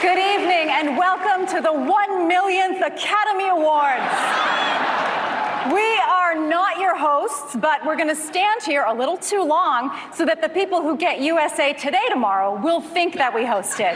Good 0.00 0.18
evening 0.18 0.70
and 0.70 0.96
welcome 0.96 1.46
to 1.48 1.60
the 1.60 1.70
one 1.70 2.26
millionth 2.26 2.80
Academy 2.80 3.50
Awards. 3.50 4.14
We 5.74 5.98
are 5.98 6.34
not 6.34 6.78
your 6.78 6.96
hosts, 6.96 7.54
but 7.54 7.84
we're 7.84 7.96
going 7.96 8.08
to 8.08 8.16
stand 8.16 8.62
here 8.62 8.84
a 8.88 8.94
little 8.94 9.18
too 9.18 9.42
long 9.44 9.94
so 10.14 10.24
that 10.24 10.40
the 10.40 10.48
people 10.48 10.80
who 10.80 10.96
get 10.96 11.20
USA 11.20 11.74
Today 11.74 12.00
tomorrow 12.08 12.58
will 12.58 12.80
think 12.80 13.16
that 13.16 13.34
we 13.34 13.42
hosted. 13.42 13.94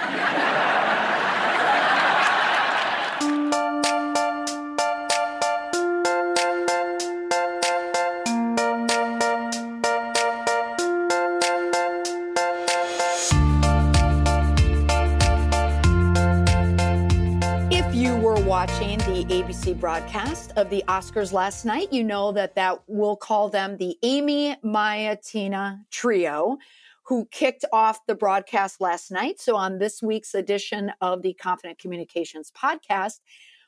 Broadcast 19.85 20.51
of 20.57 20.71
the 20.71 20.83
Oscars 20.89 21.31
last 21.31 21.67
night, 21.67 21.93
you 21.93 22.03
know 22.03 22.33
that 22.33 22.55
that 22.55 22.81
we'll 22.87 23.17
call 23.17 23.51
them 23.51 23.77
the 23.77 23.99
Amy 24.03 24.57
Maya 24.63 25.15
Tina 25.23 25.85
trio 25.91 26.57
who 27.03 27.29
kicked 27.31 27.67
off 27.71 27.99
the 28.07 28.15
broadcast 28.15 28.81
last 28.81 29.11
night. 29.11 29.39
So 29.39 29.57
on 29.57 29.77
this 29.77 30.03
week's 30.03 30.33
edition 30.33 30.91
of 31.03 31.21
the 31.21 31.35
Confident 31.35 31.79
Communications 31.79 32.51
podcast, 32.57 33.21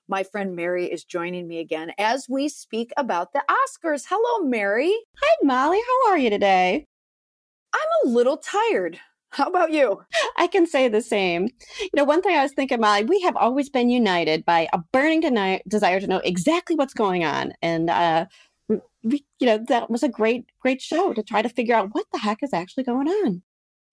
my 0.09 0.23
friend 0.23 0.57
Mary 0.57 0.87
is 0.87 1.05
joining 1.05 1.47
me 1.47 1.59
again 1.59 1.93
as 1.99 2.31
we 2.31 2.49
speak 2.49 2.95
about 2.97 3.35
the 3.35 3.43
Oscars. 3.51 4.07
Hello, 4.09 4.49
Mary. 4.49 4.97
Hi, 5.19 5.37
Molly. 5.43 5.83
How 5.87 6.13
are 6.13 6.19
you 6.19 6.31
today? 6.31 6.87
I'm 7.75 8.09
a 8.09 8.15
little 8.15 8.39
tired. 8.39 8.99
How 9.37 9.49
about 9.49 9.71
you? 9.71 10.03
I 10.39 10.47
can 10.47 10.67
say 10.67 10.89
the 10.89 11.03
same. 11.03 11.51
You 11.81 11.91
know, 11.95 12.05
one 12.05 12.23
thing 12.23 12.35
I 12.35 12.43
was 12.43 12.53
thinking, 12.53 12.81
Molly, 12.81 13.05
we 13.05 13.21
have 13.21 13.37
always 13.37 13.69
been 13.69 13.91
united 13.91 14.47
by 14.47 14.67
a 14.73 14.79
burning 14.93 15.21
de- 15.21 15.63
desire 15.69 16.01
to 16.01 16.07
know 16.07 16.23
exactly 16.25 16.75
what's 16.75 16.95
going 16.95 17.23
on. 17.23 17.53
And, 17.61 17.91
uh, 17.91 18.27
we, 19.03 19.25
you 19.39 19.47
know, 19.47 19.59
that 19.69 19.91
was 19.91 20.03
a 20.03 20.09
great, 20.09 20.47
great 20.59 20.81
show 20.81 21.13
to 21.13 21.23
try 21.23 21.43
to 21.43 21.51
figure 21.51 21.75
out 21.75 21.91
what 21.93 22.07
the 22.13 22.19
heck 22.19 22.43
is 22.43 22.55
actually 22.55 22.85
going 22.85 23.09
on. 23.09 23.43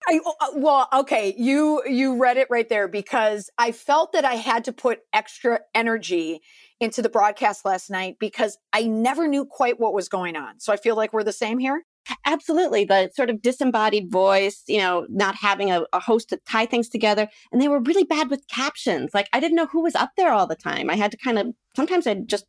I, 0.08 0.20
uh, 0.40 0.46
well, 0.56 0.88
okay, 0.92 1.34
you 1.38 1.82
you 1.86 2.20
read 2.20 2.36
it 2.36 2.48
right 2.50 2.68
there 2.68 2.88
because 2.88 3.48
I 3.56 3.72
felt 3.72 4.12
that 4.12 4.24
I 4.24 4.34
had 4.34 4.64
to 4.64 4.72
put 4.72 5.00
extra 5.14 5.60
energy 5.74 6.40
into 6.80 7.00
the 7.00 7.08
broadcast 7.08 7.64
last 7.64 7.90
night 7.90 8.16
because 8.18 8.58
I 8.72 8.82
never 8.82 9.26
knew 9.28 9.46
quite 9.46 9.80
what 9.80 9.94
was 9.94 10.08
going 10.08 10.36
on. 10.36 10.60
So 10.60 10.72
I 10.72 10.76
feel 10.76 10.96
like 10.96 11.12
we're 11.12 11.22
the 11.22 11.32
same 11.32 11.58
here. 11.58 11.84
Absolutely. 12.26 12.84
The 12.84 13.10
sort 13.14 13.30
of 13.30 13.42
disembodied 13.42 14.10
voice, 14.10 14.62
you 14.66 14.78
know, 14.78 15.06
not 15.08 15.34
having 15.34 15.70
a, 15.70 15.84
a, 15.92 16.00
host 16.00 16.28
to 16.30 16.36
tie 16.46 16.66
things 16.66 16.88
together. 16.88 17.28
And 17.50 17.60
they 17.60 17.68
were 17.68 17.80
really 17.80 18.04
bad 18.04 18.30
with 18.30 18.46
captions. 18.48 19.14
Like 19.14 19.28
I 19.32 19.40
didn't 19.40 19.56
know 19.56 19.66
who 19.66 19.82
was 19.82 19.94
up 19.94 20.10
there 20.16 20.32
all 20.32 20.46
the 20.46 20.56
time. 20.56 20.90
I 20.90 20.96
had 20.96 21.10
to 21.12 21.16
kind 21.16 21.38
of, 21.38 21.48
sometimes 21.74 22.06
I'd 22.06 22.28
just 22.28 22.44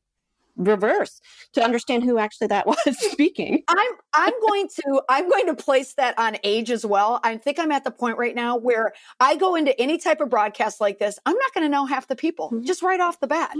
reverse 0.57 1.19
to 1.53 1.63
understand 1.63 2.03
who 2.03 2.17
actually 2.17 2.47
that 2.47 2.65
was 2.67 2.77
speaking. 3.11 3.63
I'm 3.67 3.91
I'm 4.13 4.33
going 4.47 4.67
to 4.67 5.01
I'm 5.09 5.29
going 5.29 5.47
to 5.47 5.55
place 5.55 5.93
that 5.95 6.17
on 6.17 6.37
age 6.43 6.71
as 6.71 6.85
well. 6.85 7.19
I 7.23 7.37
think 7.37 7.59
I'm 7.59 7.71
at 7.71 7.83
the 7.83 7.91
point 7.91 8.17
right 8.17 8.35
now 8.35 8.57
where 8.57 8.93
I 9.19 9.35
go 9.35 9.55
into 9.55 9.79
any 9.79 9.97
type 9.97 10.21
of 10.21 10.29
broadcast 10.29 10.81
like 10.81 10.99
this, 10.99 11.19
I'm 11.25 11.35
not 11.35 11.53
going 11.53 11.65
to 11.65 11.69
know 11.69 11.85
half 11.85 12.07
the 12.07 12.15
people 12.15 12.51
mm-hmm. 12.51 12.65
just 12.65 12.81
right 12.81 12.99
off 12.99 13.19
the 13.19 13.27
bat. 13.27 13.51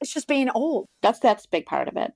It's 0.00 0.12
just 0.12 0.28
being 0.28 0.50
old. 0.50 0.86
That's 1.00 1.18
that's 1.18 1.44
a 1.44 1.48
big 1.48 1.66
part 1.66 1.88
of 1.88 1.96
it. 1.96 2.12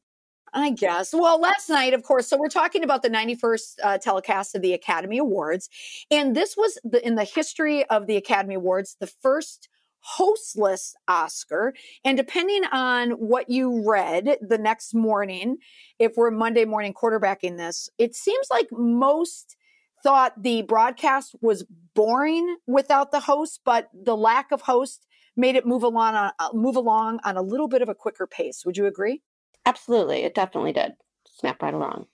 I 0.57 0.71
guess. 0.71 1.13
Well, 1.13 1.39
last 1.39 1.69
night, 1.69 1.93
of 1.93 2.03
course, 2.03 2.29
so 2.29 2.39
we're 2.39 2.49
talking 2.49 2.83
about 2.83 3.03
the 3.03 3.11
91st 3.11 3.75
uh, 3.85 3.99
telecast 3.99 4.55
of 4.55 4.63
the 4.63 4.73
Academy 4.73 5.19
Awards. 5.19 5.69
And 6.11 6.35
this 6.35 6.57
was 6.57 6.79
the, 6.83 7.07
in 7.07 7.15
the 7.15 7.25
history 7.25 7.85
of 7.91 8.07
the 8.07 8.17
Academy 8.17 8.55
Awards, 8.55 8.97
the 8.99 9.07
first 9.07 9.69
hostless 10.01 10.95
Oscar. 11.09 11.75
And 12.07 12.17
depending 12.17 12.65
on 12.73 13.11
what 13.11 13.51
you 13.51 13.87
read 13.87 14.39
the 14.41 14.57
next 14.57 14.95
morning, 14.95 15.59
if 15.99 16.17
we're 16.17 16.31
Monday 16.31 16.65
morning 16.65 16.95
quarterbacking 16.95 17.59
this, 17.59 17.91
it 17.99 18.15
seems 18.15 18.47
like 18.51 18.69
most 18.73 19.57
thought 20.03 20.43
the 20.43 20.63
broadcast 20.63 21.37
was 21.43 21.67
boring 21.95 22.57
without 22.67 23.11
the 23.13 23.21
host, 23.21 23.61
but 23.67 23.91
the 23.93 24.17
lack 24.17 24.53
of 24.53 24.63
host 24.63 25.07
made 25.37 25.55
it 25.55 25.67
move 25.67 25.83
along 25.83 26.15
on, 26.15 26.33
uh, 26.39 26.49
move 26.55 26.77
along 26.77 27.21
on 27.25 27.37
a 27.37 27.43
little 27.43 27.69
bit 27.69 27.83
of 27.83 27.91
a 27.91 27.95
quicker 27.95 28.27
pace. 28.27 28.65
Would 28.65 28.79
you 28.79 28.87
agree? 28.87 29.21
Absolutely. 29.67 30.23
It 30.25 30.35
definitely 30.35 30.73
did 30.73 30.95
snap 31.29 31.63
right 31.63 31.75
along. 31.75 32.07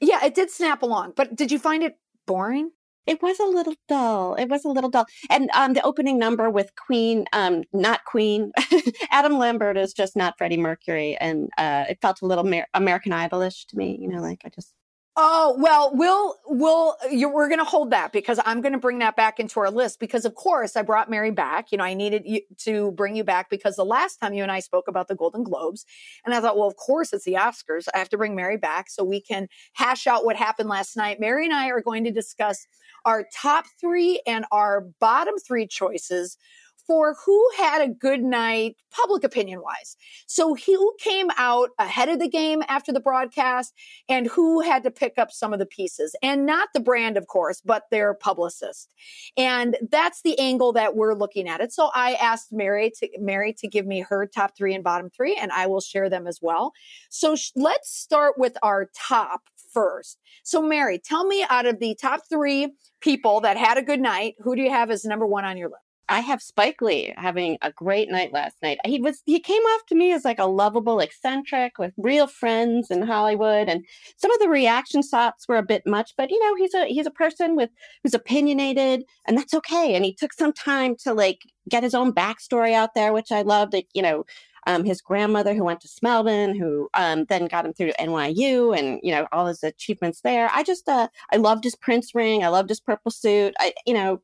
Yeah, 0.00 0.24
it 0.24 0.34
did 0.34 0.50
snap 0.50 0.82
along. 0.82 1.14
But 1.16 1.36
did 1.36 1.52
you 1.52 1.58
find 1.58 1.82
it 1.84 1.98
boring? 2.26 2.72
It 3.06 3.22
was 3.22 3.40
a 3.40 3.44
little 3.46 3.74
dull. 3.88 4.34
It 4.36 4.48
was 4.48 4.64
a 4.64 4.68
little 4.68 4.90
dull. 4.90 5.06
And 5.30 5.50
um, 5.54 5.74
the 5.74 5.82
opening 5.82 6.18
number 6.18 6.50
with 6.50 6.72
Queen, 6.76 7.26
um, 7.32 7.64
not 7.72 8.04
Queen, 8.06 8.52
Adam 9.12 9.38
Lambert 9.38 9.78
is 9.78 9.94
just 9.94 10.16
not 10.16 10.36
Freddie 10.38 10.58
Mercury. 10.58 11.16
And 11.20 11.50
uh, 11.58 11.86
it 11.90 12.00
felt 12.02 12.22
a 12.22 12.26
little 12.26 12.44
Mer- 12.44 12.68
American 12.74 13.12
Idolish 13.12 13.66
to 13.68 13.78
me. 13.78 13.98
You 14.00 14.08
know, 14.08 14.22
like 14.22 14.42
I 14.44 14.50
just 14.50 14.74
Oh, 15.18 15.56
well, 15.58 15.92
we'll, 15.94 16.36
we'll, 16.46 16.94
we're 17.32 17.48
going 17.48 17.58
to 17.58 17.64
hold 17.64 17.90
that 17.90 18.12
because 18.12 18.38
I'm 18.44 18.60
going 18.60 18.74
to 18.74 18.78
bring 18.78 18.98
that 18.98 19.16
back 19.16 19.40
into 19.40 19.58
our 19.60 19.70
list 19.70 19.98
because 19.98 20.26
of 20.26 20.34
course 20.34 20.76
I 20.76 20.82
brought 20.82 21.08
Mary 21.08 21.30
back. 21.30 21.72
You 21.72 21.78
know, 21.78 21.84
I 21.84 21.94
needed 21.94 22.42
to 22.58 22.92
bring 22.92 23.16
you 23.16 23.24
back 23.24 23.48
because 23.48 23.76
the 23.76 23.84
last 23.84 24.16
time 24.16 24.34
you 24.34 24.42
and 24.42 24.52
I 24.52 24.60
spoke 24.60 24.88
about 24.88 25.08
the 25.08 25.14
Golden 25.14 25.42
Globes 25.42 25.86
and 26.26 26.34
I 26.34 26.40
thought, 26.42 26.58
well, 26.58 26.68
of 26.68 26.76
course 26.76 27.14
it's 27.14 27.24
the 27.24 27.32
Oscars. 27.32 27.86
I 27.94 27.98
have 27.98 28.10
to 28.10 28.18
bring 28.18 28.34
Mary 28.34 28.58
back 28.58 28.90
so 28.90 29.04
we 29.04 29.22
can 29.22 29.48
hash 29.72 30.06
out 30.06 30.26
what 30.26 30.36
happened 30.36 30.68
last 30.68 30.98
night. 30.98 31.18
Mary 31.18 31.46
and 31.46 31.54
I 31.54 31.68
are 31.70 31.80
going 31.80 32.04
to 32.04 32.10
discuss 32.10 32.66
our 33.06 33.24
top 33.34 33.64
three 33.80 34.20
and 34.26 34.44
our 34.52 34.82
bottom 35.00 35.36
three 35.38 35.66
choices 35.66 36.36
for 36.86 37.16
who 37.24 37.48
had 37.56 37.82
a 37.82 37.92
good 37.92 38.22
night 38.22 38.76
public 38.90 39.24
opinion 39.24 39.60
wise. 39.62 39.96
So 40.26 40.54
who 40.54 40.94
came 41.00 41.28
out 41.36 41.70
ahead 41.78 42.08
of 42.08 42.18
the 42.18 42.28
game 42.28 42.62
after 42.68 42.92
the 42.92 43.00
broadcast 43.00 43.74
and 44.08 44.26
who 44.26 44.60
had 44.60 44.82
to 44.84 44.90
pick 44.90 45.18
up 45.18 45.30
some 45.30 45.52
of 45.52 45.58
the 45.58 45.66
pieces 45.66 46.14
and 46.22 46.46
not 46.46 46.68
the 46.72 46.80
brand, 46.80 47.16
of 47.16 47.26
course, 47.26 47.60
but 47.60 47.84
their 47.90 48.14
publicist. 48.14 48.88
And 49.36 49.76
that's 49.90 50.22
the 50.22 50.38
angle 50.38 50.72
that 50.74 50.96
we're 50.96 51.14
looking 51.14 51.48
at 51.48 51.60
it. 51.60 51.72
So 51.72 51.90
I 51.94 52.14
asked 52.14 52.52
Mary 52.52 52.92
to 52.98 53.08
Mary 53.18 53.52
to 53.58 53.68
give 53.68 53.86
me 53.86 54.00
her 54.00 54.26
top 54.26 54.56
three 54.56 54.74
and 54.74 54.84
bottom 54.84 55.10
three, 55.10 55.36
and 55.36 55.52
I 55.52 55.66
will 55.66 55.80
share 55.80 56.08
them 56.08 56.26
as 56.26 56.40
well. 56.40 56.72
So 57.10 57.36
sh- 57.36 57.50
let's 57.56 57.90
start 57.90 58.34
with 58.38 58.56
our 58.62 58.88
top 58.94 59.42
first. 59.72 60.18
So 60.42 60.62
Mary, 60.62 60.98
tell 60.98 61.26
me 61.26 61.44
out 61.50 61.66
of 61.66 61.80
the 61.80 61.94
top 62.00 62.22
three 62.28 62.72
people 63.00 63.40
that 63.42 63.56
had 63.56 63.76
a 63.76 63.82
good 63.82 64.00
night, 64.00 64.36
who 64.38 64.56
do 64.56 64.62
you 64.62 64.70
have 64.70 64.90
as 64.90 65.04
number 65.04 65.26
one 65.26 65.44
on 65.44 65.56
your 65.56 65.68
list? 65.68 65.85
I 66.08 66.20
have 66.20 66.40
Spike 66.40 66.80
Lee 66.80 67.12
having 67.16 67.58
a 67.62 67.72
great 67.72 68.10
night 68.10 68.32
last 68.32 68.56
night. 68.62 68.78
He 68.84 69.00
was 69.00 69.22
he 69.26 69.40
came 69.40 69.62
off 69.62 69.86
to 69.86 69.94
me 69.94 70.12
as 70.12 70.24
like 70.24 70.38
a 70.38 70.46
lovable 70.46 71.00
eccentric 71.00 71.78
with 71.78 71.92
real 71.96 72.26
friends 72.26 72.90
in 72.90 73.02
Hollywood 73.02 73.68
and 73.68 73.84
some 74.16 74.30
of 74.30 74.38
the 74.38 74.48
reaction 74.48 75.02
shots 75.02 75.48
were 75.48 75.56
a 75.56 75.62
bit 75.62 75.82
much, 75.86 76.12
but 76.16 76.30
you 76.30 76.38
know, 76.40 76.54
he's 76.56 76.74
a 76.74 76.86
he's 76.86 77.06
a 77.06 77.10
person 77.10 77.56
with 77.56 77.70
who's 78.02 78.14
opinionated 78.14 79.04
and 79.26 79.36
that's 79.36 79.54
okay. 79.54 79.94
And 79.94 80.04
he 80.04 80.14
took 80.14 80.32
some 80.32 80.52
time 80.52 80.96
to 81.02 81.12
like 81.12 81.40
get 81.68 81.82
his 81.82 81.94
own 81.94 82.12
backstory 82.12 82.72
out 82.72 82.94
there, 82.94 83.12
which 83.12 83.32
I 83.32 83.42
loved. 83.42 83.72
That, 83.72 83.84
you 83.92 84.02
know, 84.02 84.24
um, 84.66 84.84
his 84.84 85.00
grandmother 85.00 85.54
who 85.54 85.64
went 85.64 85.80
to 85.80 85.88
Spelman, 85.88 86.58
who 86.58 86.88
um, 86.94 87.24
then 87.28 87.46
got 87.46 87.64
him 87.64 87.72
through 87.72 87.92
NYU 88.00 88.76
and, 88.76 89.00
you 89.02 89.12
know, 89.12 89.26
all 89.32 89.46
his 89.46 89.62
achievements 89.62 90.20
there. 90.22 90.50
I 90.52 90.64
just, 90.64 90.88
uh, 90.88 91.08
I 91.32 91.36
loved 91.36 91.64
his 91.64 91.76
Prince 91.76 92.14
ring. 92.14 92.42
I 92.42 92.48
loved 92.48 92.68
his 92.68 92.80
purple 92.80 93.12
suit. 93.12 93.54
I, 93.60 93.72
you 93.86 93.94
know, 93.94 94.20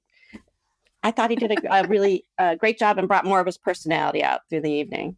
I 1.02 1.10
thought 1.10 1.30
he 1.30 1.36
did 1.36 1.52
a, 1.52 1.80
a 1.80 1.86
really 1.88 2.24
uh, 2.38 2.54
great 2.54 2.78
job 2.78 2.98
and 2.98 3.08
brought 3.08 3.24
more 3.24 3.40
of 3.40 3.46
his 3.46 3.58
personality 3.58 4.22
out 4.22 4.40
through 4.48 4.62
the 4.62 4.70
evening. 4.70 5.16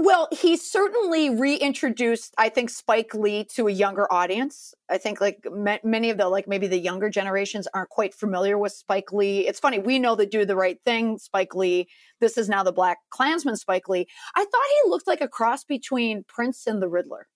Well, 0.00 0.28
he 0.30 0.56
certainly 0.56 1.28
reintroduced, 1.28 2.32
I 2.38 2.50
think, 2.50 2.70
Spike 2.70 3.14
Lee 3.14 3.42
to 3.56 3.66
a 3.66 3.72
younger 3.72 4.06
audience. 4.12 4.72
I 4.88 4.96
think, 4.96 5.20
like 5.20 5.44
many 5.82 6.10
of 6.10 6.18
the, 6.18 6.28
like 6.28 6.46
maybe 6.46 6.68
the 6.68 6.78
younger 6.78 7.10
generations 7.10 7.66
aren't 7.74 7.88
quite 7.90 8.14
familiar 8.14 8.56
with 8.56 8.70
Spike 8.70 9.12
Lee. 9.12 9.48
It's 9.48 9.58
funny, 9.58 9.80
we 9.80 9.98
know 9.98 10.14
the 10.14 10.24
Do 10.24 10.44
the 10.44 10.54
Right 10.54 10.78
Thing, 10.84 11.18
Spike 11.18 11.52
Lee. 11.56 11.88
This 12.20 12.38
is 12.38 12.48
now 12.48 12.62
the 12.62 12.70
Black 12.70 12.98
Klansman, 13.10 13.56
Spike 13.56 13.88
Lee. 13.88 14.06
I 14.36 14.44
thought 14.44 14.84
he 14.84 14.90
looked 14.90 15.08
like 15.08 15.20
a 15.20 15.26
cross 15.26 15.64
between 15.64 16.22
Prince 16.28 16.68
and 16.68 16.80
the 16.80 16.88
Riddler. 16.88 17.26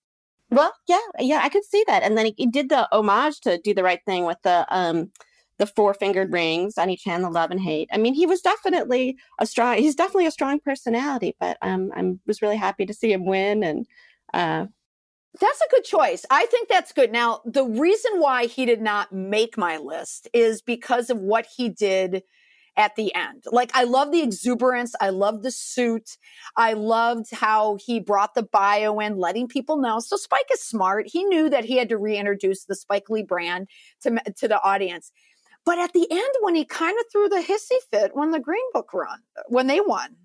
Well, 0.49 0.73
yeah, 0.87 0.99
yeah, 1.19 1.41
I 1.43 1.49
could 1.49 1.65
see 1.65 1.83
that. 1.87 2.01
And 2.01 2.17
then 2.17 2.27
he, 2.27 2.35
he 2.37 2.47
did 2.47 2.69
the 2.69 2.87
homage 2.93 3.41
to 3.41 3.57
Do 3.57 3.73
the 3.73 3.83
Right 3.83 4.01
Thing 4.05 4.23
with 4.23 4.37
the 4.43 4.65
um, 4.69 5.11
the 5.59 5.67
four 5.67 5.93
fingered 5.93 6.31
rings 6.31 6.77
on 6.77 6.89
each 6.89 7.03
hand, 7.03 7.23
the 7.23 7.29
love 7.29 7.51
and 7.51 7.59
hate. 7.59 7.89
I 7.91 7.97
mean, 7.97 8.13
he 8.13 8.25
was 8.25 8.41
definitely 8.41 9.17
a 9.39 9.45
strong. 9.45 9.77
He's 9.77 9.95
definitely 9.95 10.25
a 10.25 10.31
strong 10.31 10.59
personality, 10.59 11.35
but 11.39 11.57
um, 11.61 11.91
I 11.95 12.13
was 12.25 12.41
really 12.41 12.57
happy 12.57 12.85
to 12.85 12.93
see 12.93 13.11
him 13.11 13.25
win, 13.25 13.63
and 13.63 13.85
uh, 14.33 14.65
that's 15.39 15.61
a 15.61 15.69
good 15.71 15.83
choice. 15.83 16.25
I 16.29 16.45
think 16.47 16.69
that's 16.69 16.91
good. 16.91 17.11
Now, 17.11 17.41
the 17.45 17.65
reason 17.65 18.19
why 18.19 18.45
he 18.45 18.65
did 18.65 18.81
not 18.81 19.11
make 19.11 19.57
my 19.57 19.77
list 19.77 20.27
is 20.33 20.61
because 20.61 21.09
of 21.09 21.19
what 21.19 21.47
he 21.55 21.69
did 21.69 22.23
at 22.75 22.95
the 22.95 23.13
end. 23.13 23.43
Like, 23.51 23.71
I 23.75 23.83
love 23.83 24.11
the 24.11 24.21
exuberance. 24.21 24.95
I 24.99 25.09
love 25.09 25.43
the 25.43 25.51
suit. 25.51 26.17
I 26.57 26.73
loved 26.73 27.31
how 27.31 27.77
he 27.79 27.99
brought 27.99 28.33
the 28.33 28.43
bio 28.43 28.99
in, 28.99 29.17
letting 29.17 29.47
people 29.47 29.77
know. 29.77 29.99
So 29.99 30.17
Spike 30.17 30.49
is 30.51 30.63
smart. 30.63 31.07
He 31.07 31.23
knew 31.23 31.49
that 31.49 31.65
he 31.65 31.77
had 31.77 31.89
to 31.89 31.97
reintroduce 31.97 32.65
the 32.65 32.75
Spike 32.75 33.09
Lee 33.09 33.23
brand 33.23 33.67
to, 34.01 34.19
to 34.37 34.47
the 34.47 34.61
audience. 34.63 35.11
But 35.65 35.79
at 35.79 35.93
the 35.93 36.07
end, 36.09 36.33
when 36.41 36.55
he 36.55 36.65
kind 36.65 36.97
of 36.99 37.05
threw 37.11 37.29
the 37.29 37.37
hissy 37.37 37.77
fit 37.91 38.15
when 38.15 38.31
the 38.31 38.39
Green 38.39 38.65
Book 38.73 38.93
run, 38.93 39.19
when 39.47 39.67
they 39.67 39.79
won, 39.79 40.15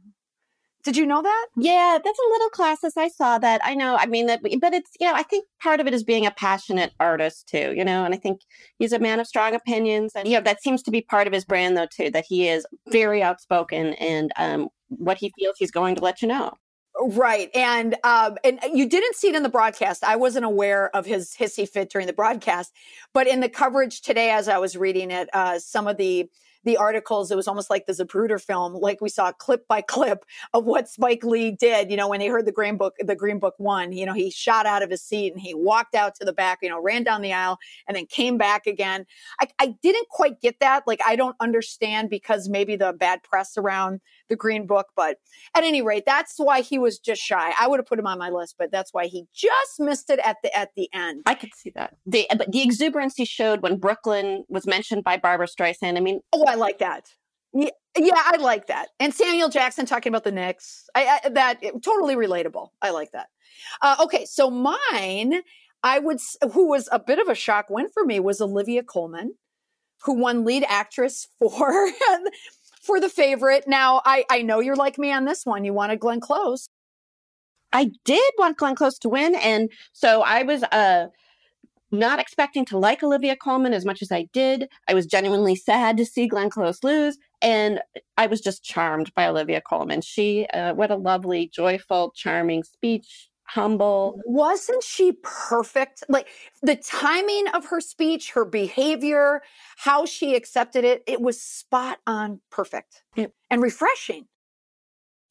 did 0.84 0.96
you 0.96 1.04
know 1.04 1.22
that? 1.22 1.46
Yeah, 1.56 1.98
that's 2.02 2.18
a 2.18 2.30
little 2.30 2.50
classist. 2.50 2.96
I 2.96 3.08
saw 3.08 3.38
that. 3.38 3.60
I 3.64 3.74
know. 3.74 3.96
I 3.96 4.06
mean 4.06 4.26
that, 4.26 4.40
but 4.42 4.72
it's 4.72 4.90
you 4.98 5.06
know, 5.06 5.14
I 5.14 5.22
think 5.22 5.44
part 5.60 5.80
of 5.80 5.86
it 5.86 5.94
is 5.94 6.04
being 6.04 6.24
a 6.24 6.30
passionate 6.30 6.92
artist 6.98 7.48
too, 7.48 7.74
you 7.76 7.84
know. 7.84 8.04
And 8.04 8.14
I 8.14 8.16
think 8.16 8.40
he's 8.78 8.92
a 8.92 8.98
man 8.98 9.20
of 9.20 9.26
strong 9.26 9.54
opinions, 9.54 10.12
and 10.14 10.26
you 10.26 10.34
know 10.34 10.40
that 10.40 10.62
seems 10.62 10.82
to 10.84 10.90
be 10.90 11.02
part 11.02 11.26
of 11.26 11.32
his 11.32 11.44
brand 11.44 11.76
though 11.76 11.88
too. 11.92 12.10
That 12.10 12.24
he 12.26 12.48
is 12.48 12.64
very 12.88 13.22
outspoken, 13.22 13.94
and 13.94 14.32
um, 14.36 14.68
what 14.88 15.18
he 15.18 15.32
feels, 15.38 15.56
he's 15.58 15.70
going 15.70 15.96
to 15.96 16.02
let 16.02 16.22
you 16.22 16.28
know. 16.28 16.54
Right. 17.00 17.48
And 17.54 17.94
um 18.02 18.38
and 18.42 18.58
you 18.72 18.88
didn't 18.88 19.14
see 19.14 19.28
it 19.28 19.36
in 19.36 19.44
the 19.44 19.48
broadcast. 19.48 20.02
I 20.02 20.16
wasn't 20.16 20.44
aware 20.44 20.94
of 20.96 21.06
his 21.06 21.32
hissy 21.38 21.68
fit 21.68 21.90
during 21.90 22.08
the 22.08 22.12
broadcast, 22.12 22.72
but 23.14 23.28
in 23.28 23.38
the 23.40 23.48
coverage 23.48 24.00
today 24.00 24.30
as 24.30 24.48
I 24.48 24.58
was 24.58 24.76
reading 24.76 25.10
it, 25.12 25.28
uh 25.32 25.58
some 25.60 25.86
of 25.86 25.96
the 25.96 26.28
the 26.64 26.76
articles, 26.76 27.30
it 27.30 27.36
was 27.36 27.46
almost 27.46 27.70
like 27.70 27.86
the 27.86 27.92
Zapruder 27.92 28.42
film, 28.42 28.74
like 28.74 29.00
we 29.00 29.08
saw 29.08 29.30
clip 29.30 29.66
by 29.68 29.80
clip 29.88 30.24
of 30.52 30.64
what 30.64 30.88
Spike 30.88 31.22
Lee 31.22 31.52
did, 31.52 31.88
you 31.88 31.96
know, 31.96 32.08
when 32.08 32.18
they 32.18 32.26
heard 32.26 32.46
the 32.46 32.52
Green 32.52 32.76
Book, 32.76 32.94
the 32.98 33.14
Green 33.14 33.38
Book 33.38 33.54
won, 33.58 33.92
you 33.92 34.04
know, 34.04 34.12
he 34.12 34.28
shot 34.28 34.66
out 34.66 34.82
of 34.82 34.90
his 34.90 35.02
seat 35.02 35.32
and 35.32 35.40
he 35.40 35.54
walked 35.54 35.94
out 35.94 36.16
to 36.16 36.24
the 36.24 36.32
back, 36.32 36.58
you 36.62 36.68
know, 36.68 36.82
ran 36.82 37.04
down 37.04 37.22
the 37.22 37.32
aisle 37.32 37.58
and 37.86 37.96
then 37.96 38.06
came 38.06 38.36
back 38.36 38.66
again. 38.66 39.06
I, 39.40 39.46
I 39.60 39.74
didn't 39.82 40.08
quite 40.08 40.40
get 40.40 40.58
that. 40.60 40.82
Like, 40.86 41.00
I 41.06 41.14
don't 41.14 41.36
understand 41.38 42.10
because 42.10 42.48
maybe 42.48 42.74
the 42.74 42.92
bad 42.92 43.22
press 43.22 43.56
around 43.56 44.00
the 44.28 44.36
Green 44.36 44.66
Book, 44.66 44.86
but 44.96 45.18
at 45.54 45.64
any 45.64 45.82
rate, 45.82 46.04
that's 46.06 46.34
why 46.36 46.60
he 46.60 46.78
was 46.78 46.98
just 46.98 47.22
shy. 47.22 47.52
I 47.58 47.66
would 47.66 47.78
have 47.78 47.86
put 47.86 47.98
him 47.98 48.06
on 48.06 48.18
my 48.18 48.30
list, 48.30 48.56
but 48.58 48.70
that's 48.70 48.92
why 48.92 49.06
he 49.06 49.26
just 49.34 49.78
missed 49.78 50.10
it 50.10 50.20
at 50.24 50.36
the, 50.42 50.56
at 50.56 50.70
the 50.76 50.88
end. 50.92 51.22
I 51.26 51.34
could 51.34 51.54
see 51.54 51.70
that. 51.74 51.96
The, 52.06 52.26
but 52.36 52.50
the 52.50 52.62
exuberance 52.62 53.14
he 53.16 53.24
showed 53.24 53.62
when 53.62 53.76
Brooklyn 53.76 54.44
was 54.48 54.66
mentioned 54.66 55.04
by 55.04 55.16
Barbra 55.16 55.46
Streisand. 55.46 55.96
I 55.96 56.00
mean, 56.00 56.20
oh, 56.32 56.44
I 56.46 56.54
like 56.54 56.78
that. 56.78 57.08
Yeah, 57.52 57.70
yeah, 57.96 58.22
I 58.24 58.36
like 58.36 58.66
that. 58.66 58.88
And 59.00 59.14
Samuel 59.14 59.48
Jackson 59.48 59.86
talking 59.86 60.10
about 60.10 60.24
the 60.24 60.32
Knicks, 60.32 60.88
I, 60.94 61.20
I 61.24 61.28
that 61.30 61.60
totally 61.82 62.14
relatable. 62.14 62.68
I 62.82 62.90
like 62.90 63.12
that. 63.12 63.28
Uh, 63.82 63.96
okay, 64.02 64.24
so 64.26 64.50
mine, 64.50 65.40
I 65.82 65.98
would, 65.98 66.18
who 66.52 66.68
was 66.68 66.88
a 66.92 66.98
bit 66.98 67.18
of 67.18 67.28
a 67.28 67.34
shock 67.34 67.70
win 67.70 67.88
for 67.92 68.04
me 68.04 68.20
was 68.20 68.40
Olivia 68.40 68.82
Colman, 68.82 69.34
who 70.02 70.14
won 70.14 70.44
lead 70.44 70.64
actress 70.68 71.28
for 71.38 71.90
for 72.88 72.98
the 72.98 73.10
favorite. 73.10 73.68
Now, 73.68 74.00
I 74.06 74.24
I 74.30 74.42
know 74.42 74.60
you're 74.60 74.74
like 74.74 74.98
me 74.98 75.12
on 75.12 75.26
this 75.26 75.44
one. 75.44 75.64
You 75.64 75.74
wanted 75.74 76.00
Glenn 76.00 76.20
Close. 76.20 76.68
I 77.70 77.90
did 78.06 78.32
want 78.38 78.56
Glenn 78.56 78.74
Close 78.74 78.98
to 79.00 79.10
win, 79.10 79.34
and 79.36 79.70
so 79.92 80.22
I 80.22 80.42
was 80.42 80.62
uh 80.64 81.08
not 81.90 82.18
expecting 82.18 82.64
to 82.66 82.78
like 82.78 83.02
Olivia 83.02 83.36
Colman 83.36 83.74
as 83.74 83.84
much 83.84 84.02
as 84.02 84.10
I 84.10 84.26
did. 84.32 84.68
I 84.88 84.94
was 84.94 85.06
genuinely 85.06 85.54
sad 85.54 85.96
to 85.98 86.06
see 86.06 86.26
Glenn 86.26 86.50
Close 86.50 86.82
lose, 86.82 87.18
and 87.42 87.80
I 88.16 88.26
was 88.26 88.40
just 88.40 88.64
charmed 88.64 89.12
by 89.14 89.26
Olivia 89.28 89.60
Colman. 89.60 90.00
She, 90.00 90.46
uh, 90.52 90.74
what 90.74 90.90
a 90.90 90.96
lovely, 90.96 91.50
joyful, 91.54 92.12
charming 92.16 92.62
speech. 92.62 93.28
Humble. 93.48 94.20
Wasn't 94.26 94.82
she 94.82 95.12
perfect? 95.22 96.04
Like 96.10 96.28
the 96.62 96.76
timing 96.76 97.48
of 97.48 97.64
her 97.66 97.80
speech, 97.80 98.32
her 98.32 98.44
behavior, 98.44 99.40
how 99.78 100.04
she 100.04 100.34
accepted 100.34 100.84
it, 100.84 101.02
it 101.06 101.22
was 101.22 101.40
spot 101.40 101.98
on 102.06 102.42
perfect 102.50 103.04
yep. 103.16 103.32
and 103.48 103.62
refreshing. 103.62 104.26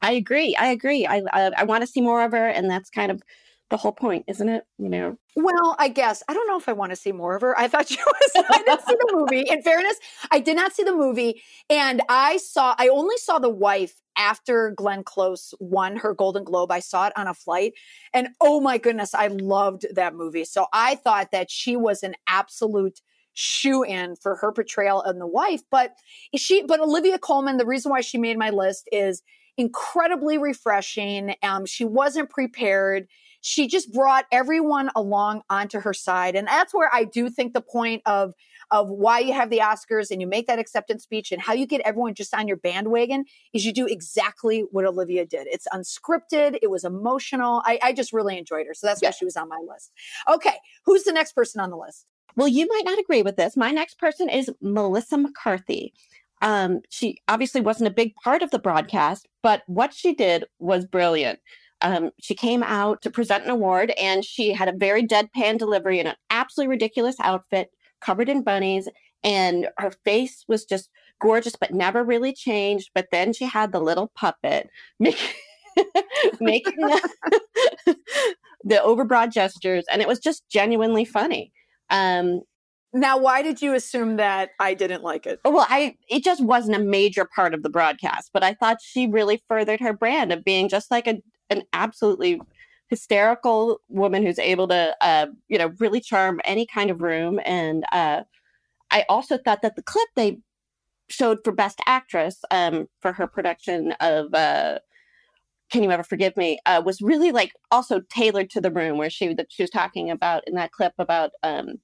I 0.01 0.13
agree. 0.13 0.55
I 0.55 0.67
agree. 0.67 1.05
I 1.05 1.21
I, 1.31 1.51
I 1.57 1.63
want 1.65 1.81
to 1.81 1.87
see 1.87 2.01
more 2.01 2.23
of 2.23 2.31
her, 2.31 2.47
and 2.47 2.69
that's 2.69 2.89
kind 2.89 3.11
of 3.11 3.21
the 3.69 3.77
whole 3.77 3.91
point, 3.91 4.25
isn't 4.27 4.47
it? 4.47 4.65
You 4.77 4.89
know. 4.89 5.17
Well, 5.35 5.75
I 5.77 5.89
guess 5.89 6.23
I 6.27 6.33
don't 6.33 6.47
know 6.47 6.57
if 6.57 6.69
I 6.69 6.73
want 6.73 6.91
to 6.91 6.95
see 6.95 7.11
more 7.11 7.35
of 7.35 7.41
her. 7.41 7.57
I 7.57 7.67
thought 7.67 7.87
she 7.89 7.97
was. 7.97 8.45
I 8.49 8.63
didn't 8.63 8.81
see 8.87 8.95
the 8.95 9.09
movie. 9.13 9.45
In 9.49 9.61
fairness, 9.61 9.97
I 10.31 10.39
did 10.39 10.55
not 10.55 10.73
see 10.73 10.83
the 10.83 10.95
movie, 10.95 11.41
and 11.69 12.01
I 12.09 12.37
saw. 12.37 12.75
I 12.77 12.87
only 12.87 13.17
saw 13.17 13.39
the 13.39 13.49
wife 13.49 13.95
after 14.17 14.71
Glenn 14.71 15.03
Close 15.03 15.53
won 15.59 15.97
her 15.97 16.13
Golden 16.13 16.43
Globe. 16.43 16.71
I 16.71 16.79
saw 16.79 17.07
it 17.07 17.13
on 17.17 17.27
a 17.27 17.33
flight, 17.33 17.73
and 18.13 18.29
oh 18.41 18.61
my 18.61 18.77
goodness, 18.77 19.13
I 19.13 19.27
loved 19.27 19.85
that 19.93 20.15
movie. 20.15 20.45
So 20.45 20.67
I 20.73 20.95
thought 20.95 21.31
that 21.31 21.51
she 21.51 21.75
was 21.75 22.03
an 22.03 22.15
absolute 22.27 23.01
shoe 23.33 23.83
in 23.83 24.15
for 24.15 24.35
her 24.35 24.51
portrayal 24.51 25.01
of 25.01 25.17
the 25.19 25.27
wife. 25.27 25.61
But 25.69 25.93
she, 26.35 26.63
but 26.63 26.79
Olivia 26.79 27.19
Colman, 27.19 27.57
the 27.57 27.67
reason 27.67 27.91
why 27.91 28.01
she 28.01 28.17
made 28.17 28.37
my 28.37 28.49
list 28.49 28.89
is 28.91 29.21
incredibly 29.57 30.37
refreshing. 30.37 31.35
Um, 31.43 31.65
she 31.65 31.85
wasn't 31.85 32.29
prepared 32.29 33.07
she 33.41 33.67
just 33.67 33.93
brought 33.93 34.25
everyone 34.31 34.89
along 34.95 35.41
onto 35.49 35.79
her 35.79 35.93
side. 35.93 36.35
And 36.35 36.47
that's 36.47 36.73
where 36.73 36.89
I 36.93 37.03
do 37.03 37.29
think 37.29 37.53
the 37.53 37.61
point 37.61 38.01
of 38.05 38.33
of 38.71 38.89
why 38.89 39.19
you 39.19 39.33
have 39.33 39.49
the 39.49 39.59
Oscars 39.59 40.11
and 40.11 40.19
you 40.19 40.27
make 40.27 40.47
that 40.47 40.59
acceptance 40.59 41.03
speech 41.03 41.31
and 41.31 41.41
how 41.41 41.53
you 41.53 41.65
get 41.65 41.79
everyone 41.81 42.13
just 42.13 42.33
on 42.33 42.47
your 42.47 42.57
bandwagon 42.57 43.23
is 43.53 43.65
you 43.65 43.71
do 43.71 43.85
exactly 43.85 44.65
what 44.71 44.83
Olivia 44.85 45.25
did. 45.25 45.47
It's 45.49 45.67
unscripted. 45.73 46.57
It 46.61 46.69
was 46.69 46.83
emotional. 46.83 47.61
I, 47.65 47.79
I 47.81 47.93
just 47.93 48.11
really 48.11 48.37
enjoyed 48.37 48.67
her. 48.67 48.73
So 48.73 48.87
that's 48.87 49.01
yeah. 49.01 49.07
why 49.09 49.11
she 49.13 49.25
was 49.25 49.37
on 49.37 49.47
my 49.47 49.59
list. 49.69 49.91
Okay. 50.27 50.57
Who's 50.85 51.03
the 51.03 51.13
next 51.13 51.33
person 51.33 51.61
on 51.61 51.69
the 51.69 51.77
list? 51.77 52.05
Well, 52.35 52.47
you 52.47 52.67
might 52.67 52.83
not 52.85 52.99
agree 52.99 53.21
with 53.21 53.37
this. 53.37 53.55
My 53.55 53.71
next 53.71 53.99
person 53.99 54.29
is 54.29 54.51
Melissa 54.61 55.17
McCarthy. 55.17 55.93
Um, 56.41 56.81
she 56.89 57.21
obviously 57.27 57.61
wasn't 57.61 57.87
a 57.87 57.93
big 57.93 58.15
part 58.15 58.43
of 58.43 58.51
the 58.51 58.59
broadcast, 58.59 59.27
but 59.41 59.63
what 59.67 59.93
she 59.93 60.13
did 60.13 60.45
was 60.59 60.85
brilliant 60.85 61.39
um, 61.81 62.11
she 62.19 62.33
came 62.33 62.63
out 62.63 63.01
to 63.03 63.11
present 63.11 63.43
an 63.43 63.49
award 63.49 63.91
and 63.97 64.25
she 64.25 64.53
had 64.53 64.67
a 64.67 64.77
very 64.77 65.03
deadpan 65.03 65.57
delivery 65.57 65.99
in 65.99 66.07
an 66.07 66.15
absolutely 66.29 66.71
ridiculous 66.71 67.15
outfit 67.21 67.69
covered 68.01 68.29
in 68.29 68.43
bunnies 68.43 68.87
and 69.23 69.67
her 69.77 69.91
face 70.03 70.43
was 70.47 70.65
just 70.65 70.89
gorgeous 71.19 71.55
but 71.55 71.73
never 71.73 72.03
really 72.03 72.33
changed 72.33 72.89
but 72.93 73.07
then 73.11 73.33
she 73.33 73.45
had 73.45 73.71
the 73.71 73.79
little 73.79 74.11
puppet 74.15 74.69
making, 74.99 75.29
making 76.39 76.77
the, 76.77 77.09
the 78.63 78.75
overbroad 78.75 79.31
gestures 79.31 79.85
and 79.91 80.01
it 80.01 80.07
was 80.07 80.19
just 80.19 80.47
genuinely 80.49 81.05
funny 81.05 81.51
um, 81.89 82.41
now, 82.93 83.17
why 83.17 83.41
did 83.41 83.61
you 83.61 83.73
assume 83.73 84.15
that 84.15 84.49
I 84.59 84.73
didn't 84.73 85.03
like 85.03 85.25
it? 85.25 85.39
Well, 85.43 85.65
I 85.69 85.95
it 86.09 86.23
just 86.23 86.43
wasn't 86.43 86.77
a 86.77 86.83
major 86.83 87.25
part 87.25 87.53
of 87.53 87.61
the 87.61 87.69
broadcast, 87.69 88.31
but 88.33 88.43
I 88.43 88.53
thought 88.53 88.77
she 88.81 89.07
really 89.07 89.43
furthered 89.47 89.81
her 89.81 89.93
brand 89.93 90.31
of 90.31 90.43
being 90.43 90.69
just 90.69 90.89
like 90.89 91.05
a, 91.05 91.21
an 91.49 91.63
absolutely 91.73 92.41
hysterical 92.89 93.81
woman 93.89 94.25
who's 94.25 94.39
able 94.39 94.67
to, 94.69 94.95
uh, 95.01 95.27
you 95.47 95.57
know, 95.57 95.73
really 95.79 95.99
charm 95.99 96.39
any 96.45 96.65
kind 96.65 96.89
of 96.89 97.01
room. 97.01 97.39
And 97.45 97.83
uh, 97.91 98.23
I 98.91 99.05
also 99.09 99.37
thought 99.37 99.61
that 99.61 99.75
the 99.75 99.83
clip 99.83 100.07
they 100.15 100.39
showed 101.09 101.39
for 101.43 101.51
Best 101.51 101.79
Actress 101.85 102.39
um, 102.51 102.87
for 103.01 103.13
her 103.13 103.27
production 103.27 103.93
of 103.99 104.33
uh, 104.33 104.79
"Can 105.71 105.83
You 105.83 105.91
Ever 105.91 106.03
Forgive 106.03 106.35
Me" 106.37 106.59
uh, 106.65 106.81
was 106.85 107.01
really 107.01 107.31
like 107.31 107.53
also 107.71 108.01
tailored 108.09 108.49
to 108.51 108.61
the 108.61 108.71
room, 108.71 108.97
where 108.97 109.09
she 109.09 109.33
that 109.33 109.47
she 109.49 109.63
was 109.63 109.69
talking 109.69 110.09
about 110.11 110.47
in 110.47 110.55
that 110.55 110.71
clip 110.71 110.93
about. 110.97 111.31
Um, 111.43 111.79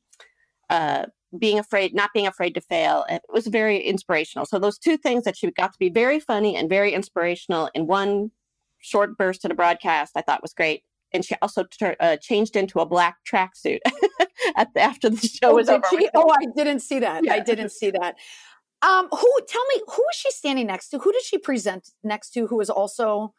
uh, 0.70 1.06
being 1.38 1.60
afraid, 1.60 1.94
not 1.94 2.12
being 2.14 2.28
afraid 2.28 2.54
to 2.54 2.62
fail. 2.62 3.06
It 3.10 3.22
was 3.32 3.48
very 3.48 3.80
inspirational. 3.80 4.46
So 4.46 4.60
those 4.60 4.78
two 4.78 4.98
things 4.98 5.24
that 5.24 5.36
she 5.36 5.50
got 5.52 5.74
to 5.74 5.80
be 5.80 5.90
very 5.90 6.20
funny 6.20 6.56
and 6.56 6.70
very 6.70 6.94
inspirational 6.94 7.70
in 7.74 7.88
one 7.88 8.32
short 8.84 9.18
burst 9.18 9.46
in 9.46 9.52
a 9.52 9.56
broadcast, 9.56 10.14
I 10.16 10.22
thought 10.22 10.42
was 10.42 10.54
great. 10.54 10.84
And 11.12 11.24
she 11.24 11.36
also 11.42 11.64
ter- 11.64 11.96
uh, 12.00 12.18
changed 12.18 12.56
into 12.56 12.80
a 12.80 12.86
black 12.86 13.18
tracksuit 13.32 13.80
after 14.76 15.10
the 15.10 15.18
show 15.18 15.52
oh, 15.52 15.56
was 15.56 15.70
over. 15.70 15.84
She? 15.90 16.10
Oh, 16.16 16.30
I 16.30 16.48
didn't 16.56 16.80
see 16.80 17.00
that. 17.00 17.24
Yeah. 17.24 17.34
I 17.34 17.40
didn't 17.40 17.72
see 17.72 17.92
that. 17.92 18.16
Um, 18.82 19.08
who? 19.12 19.34
Tell 19.48 19.66
me, 19.70 19.82
who 19.88 20.02
was 20.02 20.16
she 20.16 20.32
standing 20.32 20.68
next 20.68 20.90
to? 20.90 21.00
Who 21.00 21.12
did 21.12 21.24
she 21.24 21.38
present 21.38 21.90
next 22.04 22.32
to? 22.32 22.48
Who 22.48 22.58
was 22.58 22.70
also 22.70 23.34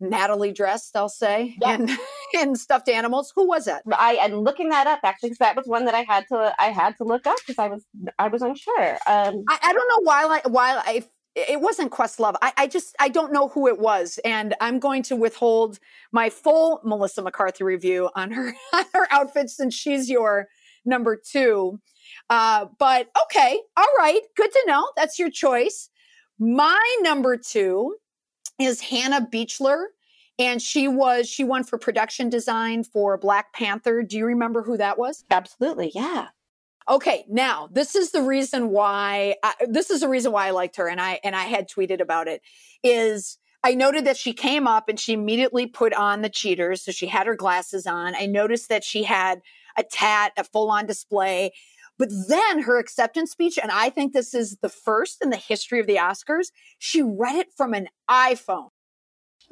Natalie 0.00 0.52
dressed? 0.52 0.96
I'll 0.96 1.08
say, 1.08 1.54
yeah. 1.60 1.74
and 1.74 1.90
and 2.34 2.58
stuffed 2.58 2.88
animals. 2.88 3.32
Who 3.36 3.46
was 3.46 3.68
it? 3.68 3.82
I 3.92 4.14
and 4.14 4.42
looking 4.42 4.70
that 4.70 4.86
up 4.86 5.00
actually 5.04 5.28
because 5.28 5.38
that 5.38 5.54
was 5.54 5.66
one 5.66 5.84
that 5.84 5.94
I 5.94 6.02
had 6.02 6.24
to 6.28 6.54
I 6.58 6.70
had 6.70 6.96
to 6.96 7.04
look 7.04 7.26
up 7.26 7.36
because 7.46 7.58
I 7.58 7.68
was 7.68 7.84
I 8.18 8.28
was 8.28 8.42
unsure. 8.42 8.92
Um, 9.06 9.44
I, 9.48 9.58
I 9.62 9.72
don't 9.72 9.88
know 9.88 10.02
why 10.02 10.24
I 10.24 10.48
why 10.48 10.82
I 10.84 11.04
it 11.34 11.60
wasn't 11.60 11.92
Questlove. 11.92 12.34
I, 12.42 12.52
I 12.56 12.66
just 12.66 12.94
I 13.00 13.08
don't 13.08 13.32
know 13.32 13.48
who 13.48 13.66
it 13.66 13.78
was, 13.78 14.18
and 14.24 14.54
I'm 14.60 14.78
going 14.78 15.02
to 15.04 15.16
withhold 15.16 15.78
my 16.12 16.28
full 16.28 16.80
Melissa 16.84 17.22
McCarthy 17.22 17.64
review 17.64 18.10
on 18.14 18.30
her 18.32 18.54
on 18.72 18.84
her 18.94 19.06
outfit 19.10 19.50
since 19.50 19.74
she's 19.74 20.10
your 20.10 20.48
number 20.84 21.16
two. 21.16 21.80
Uh, 22.28 22.66
but 22.78 23.08
okay, 23.24 23.60
all 23.76 23.86
right, 23.98 24.20
good 24.36 24.52
to 24.52 24.64
know. 24.66 24.90
That's 24.96 25.18
your 25.18 25.30
choice. 25.30 25.88
My 26.38 26.96
number 27.02 27.36
two 27.36 27.96
is 28.58 28.80
Hannah 28.80 29.26
Beachler, 29.32 29.86
and 30.38 30.60
she 30.60 30.88
was 30.88 31.28
she 31.28 31.44
won 31.44 31.64
for 31.64 31.78
production 31.78 32.28
design 32.28 32.84
for 32.84 33.16
Black 33.16 33.52
Panther. 33.54 34.02
Do 34.02 34.18
you 34.18 34.26
remember 34.26 34.62
who 34.62 34.76
that 34.76 34.98
was? 34.98 35.24
Absolutely, 35.30 35.92
yeah. 35.94 36.28
Okay, 36.88 37.24
now 37.28 37.68
this 37.72 37.94
is 37.94 38.10
the 38.10 38.22
reason 38.22 38.70
why 38.70 39.36
I, 39.42 39.54
this 39.68 39.90
is 39.90 40.00
the 40.00 40.08
reason 40.08 40.32
why 40.32 40.48
I 40.48 40.50
liked 40.50 40.76
her, 40.76 40.88
and 40.88 41.00
I 41.00 41.20
and 41.22 41.36
I 41.36 41.44
had 41.44 41.68
tweeted 41.68 42.00
about 42.00 42.28
it. 42.28 42.42
Is 42.82 43.38
I 43.64 43.74
noted 43.74 44.04
that 44.06 44.16
she 44.16 44.32
came 44.32 44.66
up 44.66 44.88
and 44.88 44.98
she 44.98 45.12
immediately 45.12 45.66
put 45.66 45.94
on 45.94 46.22
the 46.22 46.28
cheaters, 46.28 46.82
so 46.84 46.92
she 46.92 47.06
had 47.06 47.26
her 47.26 47.36
glasses 47.36 47.86
on. 47.86 48.14
I 48.16 48.26
noticed 48.26 48.68
that 48.68 48.84
she 48.84 49.04
had 49.04 49.40
a 49.76 49.82
tat, 49.82 50.32
a 50.36 50.44
full 50.44 50.70
on 50.70 50.86
display. 50.86 51.52
But 51.98 52.08
then 52.28 52.62
her 52.62 52.78
acceptance 52.78 53.30
speech, 53.30 53.58
and 53.62 53.70
I 53.70 53.90
think 53.90 54.12
this 54.12 54.34
is 54.34 54.56
the 54.60 54.68
first 54.68 55.22
in 55.22 55.30
the 55.30 55.36
history 55.36 55.78
of 55.78 55.86
the 55.86 55.96
Oscars, 55.96 56.50
she 56.78 57.02
read 57.02 57.36
it 57.36 57.52
from 57.56 57.74
an 57.74 57.88
iPhone. 58.10 58.70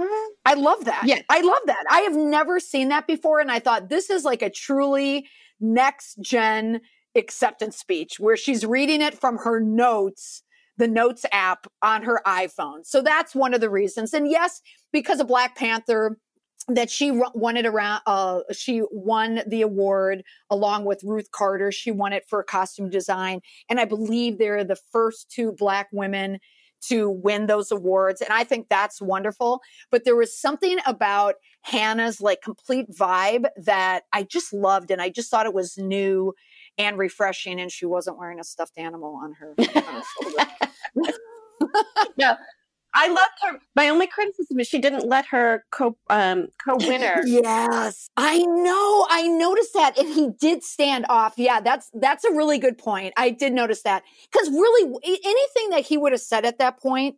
Mm-hmm. 0.00 0.32
I 0.46 0.54
love 0.54 0.84
that. 0.86 1.02
Yeah. 1.04 1.20
I 1.28 1.42
love 1.42 1.62
that. 1.66 1.84
I 1.90 2.00
have 2.00 2.16
never 2.16 2.58
seen 2.58 2.88
that 2.88 3.06
before. 3.06 3.38
And 3.40 3.52
I 3.52 3.58
thought 3.58 3.88
this 3.88 4.08
is 4.10 4.24
like 4.24 4.42
a 4.42 4.50
truly 4.50 5.28
next 5.60 6.18
gen 6.22 6.80
acceptance 7.14 7.76
speech 7.76 8.18
where 8.18 8.36
she's 8.36 8.64
reading 8.64 9.00
it 9.00 9.18
from 9.18 9.38
her 9.38 9.60
notes, 9.60 10.42
the 10.76 10.88
notes 10.88 11.26
app 11.32 11.66
on 11.82 12.02
her 12.02 12.22
iPhone. 12.26 12.84
So 12.84 13.02
that's 13.02 13.34
one 13.34 13.54
of 13.54 13.60
the 13.60 13.70
reasons. 13.70 14.14
And 14.14 14.30
yes, 14.30 14.60
because 14.92 15.20
of 15.20 15.28
Black 15.28 15.56
Panther, 15.56 16.18
that 16.68 16.90
she 16.90 17.10
won 17.10 17.56
it 17.56 17.64
around 17.66 18.02
uh 18.06 18.40
she 18.52 18.82
won 18.90 19.42
the 19.46 19.62
award 19.62 20.22
along 20.50 20.84
with 20.84 21.02
Ruth 21.02 21.30
Carter. 21.32 21.72
She 21.72 21.90
won 21.90 22.12
it 22.12 22.24
for 22.28 22.42
costume 22.42 22.90
design. 22.90 23.40
And 23.68 23.80
I 23.80 23.86
believe 23.86 24.38
they're 24.38 24.62
the 24.62 24.78
first 24.92 25.30
two 25.30 25.52
black 25.52 25.88
women 25.90 26.38
to 26.82 27.10
win 27.10 27.46
those 27.46 27.70
awards. 27.70 28.20
And 28.20 28.32
I 28.32 28.44
think 28.44 28.68
that's 28.68 29.02
wonderful. 29.02 29.60
But 29.90 30.04
there 30.04 30.16
was 30.16 30.38
something 30.38 30.78
about 30.86 31.34
Hannah's 31.62 32.20
like 32.20 32.42
complete 32.42 32.90
vibe 32.90 33.46
that 33.56 34.04
I 34.12 34.22
just 34.22 34.52
loved. 34.52 34.90
And 34.90 35.02
I 35.02 35.10
just 35.10 35.30
thought 35.30 35.46
it 35.46 35.54
was 35.54 35.76
new 35.76 36.34
and 36.80 36.96
refreshing 36.96 37.60
and 37.60 37.70
she 37.70 37.84
wasn't 37.84 38.18
wearing 38.18 38.40
a 38.40 38.44
stuffed 38.44 38.78
animal 38.78 39.20
on 39.22 39.34
her, 39.34 39.54
on 39.58 39.82
her 39.82 40.02
shoulder. 40.22 40.50
no, 42.16 42.36
I 42.94 43.08
loved 43.08 43.38
her. 43.42 43.58
My 43.76 43.90
only 43.90 44.06
criticism 44.06 44.58
is 44.58 44.66
she 44.66 44.78
didn't 44.78 45.06
let 45.06 45.26
her 45.26 45.64
co 45.70 45.96
um, 46.08 46.48
co-winner. 46.64 47.22
Yes, 47.26 48.08
I 48.16 48.38
know. 48.38 49.06
I 49.10 49.28
noticed 49.28 49.74
that, 49.74 49.98
and 49.98 50.08
he 50.08 50.30
did 50.40 50.64
stand 50.64 51.04
off. 51.08 51.34
Yeah, 51.36 51.60
that's 51.60 51.90
that's 51.92 52.24
a 52.24 52.32
really 52.32 52.58
good 52.58 52.78
point. 52.78 53.12
I 53.16 53.30
did 53.30 53.52
notice 53.52 53.82
that 53.82 54.02
because 54.32 54.48
really, 54.48 54.96
anything 55.04 55.70
that 55.70 55.84
he 55.86 55.98
would 55.98 56.12
have 56.12 56.20
said 56.20 56.44
at 56.46 56.58
that 56.58 56.80
point, 56.80 57.16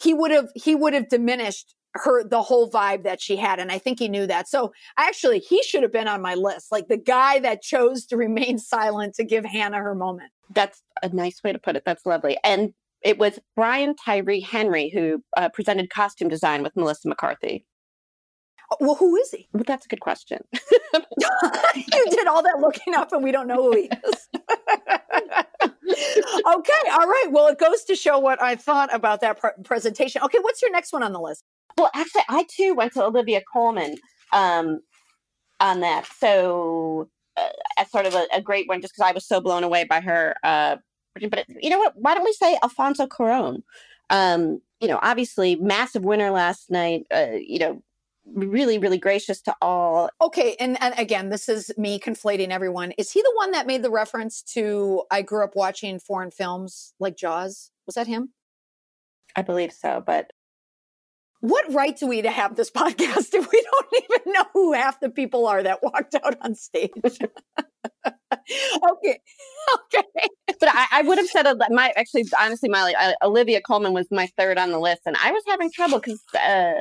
he 0.00 0.14
would 0.14 0.30
have 0.30 0.50
he 0.54 0.74
would 0.74 0.94
have 0.94 1.08
diminished 1.08 1.74
her 1.94 2.24
the 2.24 2.42
whole 2.42 2.70
vibe 2.70 3.04
that 3.04 3.20
she 3.22 3.36
had 3.36 3.60
and 3.60 3.70
i 3.70 3.78
think 3.78 3.98
he 3.98 4.08
knew 4.08 4.26
that 4.26 4.48
so 4.48 4.72
actually 4.98 5.38
he 5.38 5.62
should 5.62 5.82
have 5.82 5.92
been 5.92 6.08
on 6.08 6.20
my 6.20 6.34
list 6.34 6.72
like 6.72 6.88
the 6.88 6.96
guy 6.96 7.38
that 7.38 7.62
chose 7.62 8.04
to 8.04 8.16
remain 8.16 8.58
silent 8.74 9.14
to 9.14 9.24
give 9.24 9.44
hannah 9.44 9.78
her 9.78 9.94
moment 9.94 10.30
That's 10.50 10.82
a 11.02 11.08
nice 11.08 11.42
way 11.42 11.52
to 11.52 11.58
put 11.58 11.76
it. 11.76 11.84
That's 11.84 12.06
lovely. 12.06 12.38
And 12.44 12.72
it 13.02 13.18
was 13.18 13.38
Brian 13.56 13.94
Tyree 13.96 14.40
Henry 14.40 14.90
who 14.90 15.22
uh, 15.36 15.48
presented 15.50 15.90
costume 15.90 16.28
design 16.28 16.62
with 16.62 16.76
Melissa 16.76 17.08
McCarthy. 17.08 17.66
Oh, 18.72 18.76
well 18.80 18.94
who 18.94 19.16
is 19.16 19.30
he 19.30 19.48
But 19.52 19.66
that's 19.66 19.84
a 19.84 19.88
good 19.88 20.00
question. 20.00 20.38
you 20.94 22.06
did 22.10 22.26
all 22.26 22.42
that 22.42 22.58
looking 22.60 22.94
up 22.94 23.12
and 23.12 23.22
we 23.22 23.32
don't 23.32 23.46
know 23.46 23.62
who 23.62 23.76
he 23.76 23.90
is 24.06 24.28
okay 26.46 26.90
all 26.92 27.06
right 27.06 27.26
well 27.30 27.48
it 27.48 27.58
goes 27.58 27.84
to 27.84 27.94
show 27.94 28.18
what 28.18 28.40
i 28.42 28.54
thought 28.54 28.92
about 28.94 29.20
that 29.20 29.38
pr- 29.38 29.48
presentation 29.64 30.22
okay 30.22 30.38
what's 30.40 30.62
your 30.62 30.70
next 30.70 30.92
one 30.92 31.02
on 31.02 31.12
the 31.12 31.20
list 31.20 31.44
Well, 31.76 31.90
actually, 31.94 32.22
I 32.28 32.46
too 32.48 32.74
went 32.74 32.92
to 32.94 33.04
Olivia 33.04 33.42
Colman 33.52 33.96
um, 34.32 34.80
on 35.60 35.80
that. 35.80 36.06
So, 36.18 37.08
uh, 37.36 37.48
as 37.78 37.90
sort 37.90 38.06
of 38.06 38.14
a, 38.14 38.26
a 38.32 38.40
great 38.40 38.68
one, 38.68 38.80
just 38.80 38.94
because 38.94 39.08
I 39.08 39.12
was 39.12 39.26
so 39.26 39.40
blown 39.40 39.64
away 39.64 39.84
by 39.84 40.00
her. 40.00 40.34
Uh, 40.44 40.76
but 41.30 41.44
you 41.60 41.70
know 41.70 41.78
what? 41.78 41.94
Why 41.96 42.14
don't 42.14 42.24
we 42.24 42.32
say 42.32 42.58
Alfonso 42.62 43.06
Cuarón? 43.06 43.62
Um, 44.10 44.60
you 44.80 44.88
know, 44.88 44.98
obviously, 45.02 45.56
massive 45.56 46.04
winner 46.04 46.30
last 46.30 46.70
night. 46.70 47.06
Uh, 47.12 47.32
you 47.34 47.58
know, 47.58 47.82
really, 48.26 48.78
really 48.78 48.98
gracious 48.98 49.40
to 49.42 49.54
all. 49.60 50.10
Okay, 50.20 50.56
and, 50.58 50.80
and 50.82 50.94
again, 50.98 51.28
this 51.28 51.48
is 51.48 51.70
me 51.76 51.98
conflating 51.98 52.50
everyone. 52.50 52.92
Is 52.92 53.12
he 53.12 53.22
the 53.22 53.32
one 53.34 53.50
that 53.52 53.66
made 53.66 53.82
the 53.82 53.90
reference 53.90 54.42
to 54.54 55.02
I 55.10 55.22
grew 55.22 55.44
up 55.44 55.54
watching 55.54 55.98
foreign 55.98 56.30
films 56.30 56.94
like 56.98 57.16
Jaws? 57.16 57.70
Was 57.86 57.94
that 57.94 58.06
him? 58.06 58.30
I 59.36 59.42
believe 59.42 59.72
so, 59.72 60.02
but 60.04 60.30
What 61.44 61.70
right 61.74 61.94
do 61.94 62.06
we 62.06 62.22
to 62.22 62.30
have 62.30 62.56
this 62.56 62.70
podcast 62.70 63.34
if 63.34 63.52
we 63.52 63.62
don't 63.62 64.04
even 64.10 64.32
know 64.32 64.46
who 64.54 64.72
half 64.72 64.98
the 65.00 65.10
people 65.10 65.46
are 65.46 65.62
that 65.62 65.82
walked 65.82 66.14
out 66.14 66.38
on 66.40 66.54
stage? 66.54 66.88
okay, 67.04 67.20
okay. 68.94 69.18
but 70.58 70.68
I, 70.70 70.86
I 70.90 71.02
would 71.02 71.18
have 71.18 71.26
said 71.26 71.46
my 71.68 71.92
actually 71.96 72.24
honestly 72.40 72.70
Miley 72.70 72.94
uh, 72.94 73.12
Olivia 73.22 73.60
Colman 73.60 73.92
was 73.92 74.06
my 74.10 74.26
third 74.38 74.56
on 74.56 74.70
the 74.70 74.78
list, 74.78 75.02
and 75.04 75.18
I 75.22 75.32
was 75.32 75.42
having 75.46 75.70
trouble 75.70 75.98
because 75.98 76.22
uh, 76.34 76.80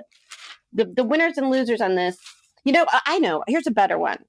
the 0.71 0.85
the 0.85 1.03
winners 1.03 1.37
and 1.37 1.49
losers 1.51 1.81
on 1.81 1.95
this. 1.95 2.15
You 2.63 2.71
know, 2.71 2.85
I, 2.87 3.01
I 3.05 3.19
know. 3.19 3.43
Here's 3.49 3.67
a 3.67 3.71
better 3.71 3.99
one, 3.99 4.19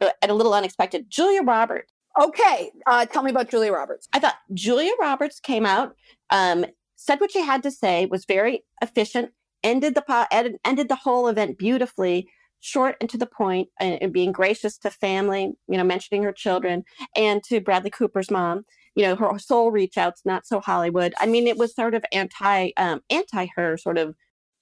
uh, 0.00 0.10
and 0.22 0.30
a 0.30 0.34
little 0.34 0.54
unexpected. 0.54 1.06
Julia 1.08 1.42
Roberts. 1.42 1.92
Okay, 2.22 2.70
uh, 2.86 3.04
tell 3.06 3.24
me 3.24 3.32
about 3.32 3.50
Julia 3.50 3.72
Roberts. 3.72 4.06
I 4.12 4.20
thought 4.20 4.36
Julia 4.52 4.92
Roberts 5.00 5.40
came 5.40 5.66
out, 5.66 5.96
um, 6.30 6.66
said 6.96 7.20
what 7.20 7.32
she 7.32 7.42
had 7.42 7.62
to 7.62 7.70
say, 7.70 8.06
was 8.06 8.24
very 8.24 8.64
efficient, 8.82 9.30
ended 9.62 9.94
the 9.94 10.58
ended 10.64 10.88
the 10.88 10.96
whole 10.96 11.28
event 11.28 11.58
beautifully, 11.58 12.28
short 12.60 12.96
and 13.00 13.10
to 13.10 13.18
the 13.18 13.26
point, 13.26 13.68
and, 13.78 14.00
and 14.02 14.12
being 14.12 14.32
gracious 14.32 14.78
to 14.78 14.90
family. 14.90 15.52
You 15.68 15.76
know, 15.78 15.84
mentioning 15.84 16.22
her 16.22 16.32
children 16.32 16.84
and 17.14 17.42
to 17.44 17.60
Bradley 17.60 17.90
Cooper's 17.90 18.30
mom. 18.30 18.64
You 18.94 19.04
know, 19.04 19.16
her 19.16 19.38
soul 19.38 19.72
reach 19.72 19.98
outs, 19.98 20.22
not 20.24 20.46
so 20.46 20.60
Hollywood. 20.60 21.14
I 21.18 21.26
mean, 21.26 21.48
it 21.48 21.56
was 21.56 21.74
sort 21.74 21.94
of 21.94 22.04
anti 22.12 22.70
um, 22.76 23.00
anti 23.10 23.48
her 23.56 23.76
sort 23.76 23.98
of. 23.98 24.14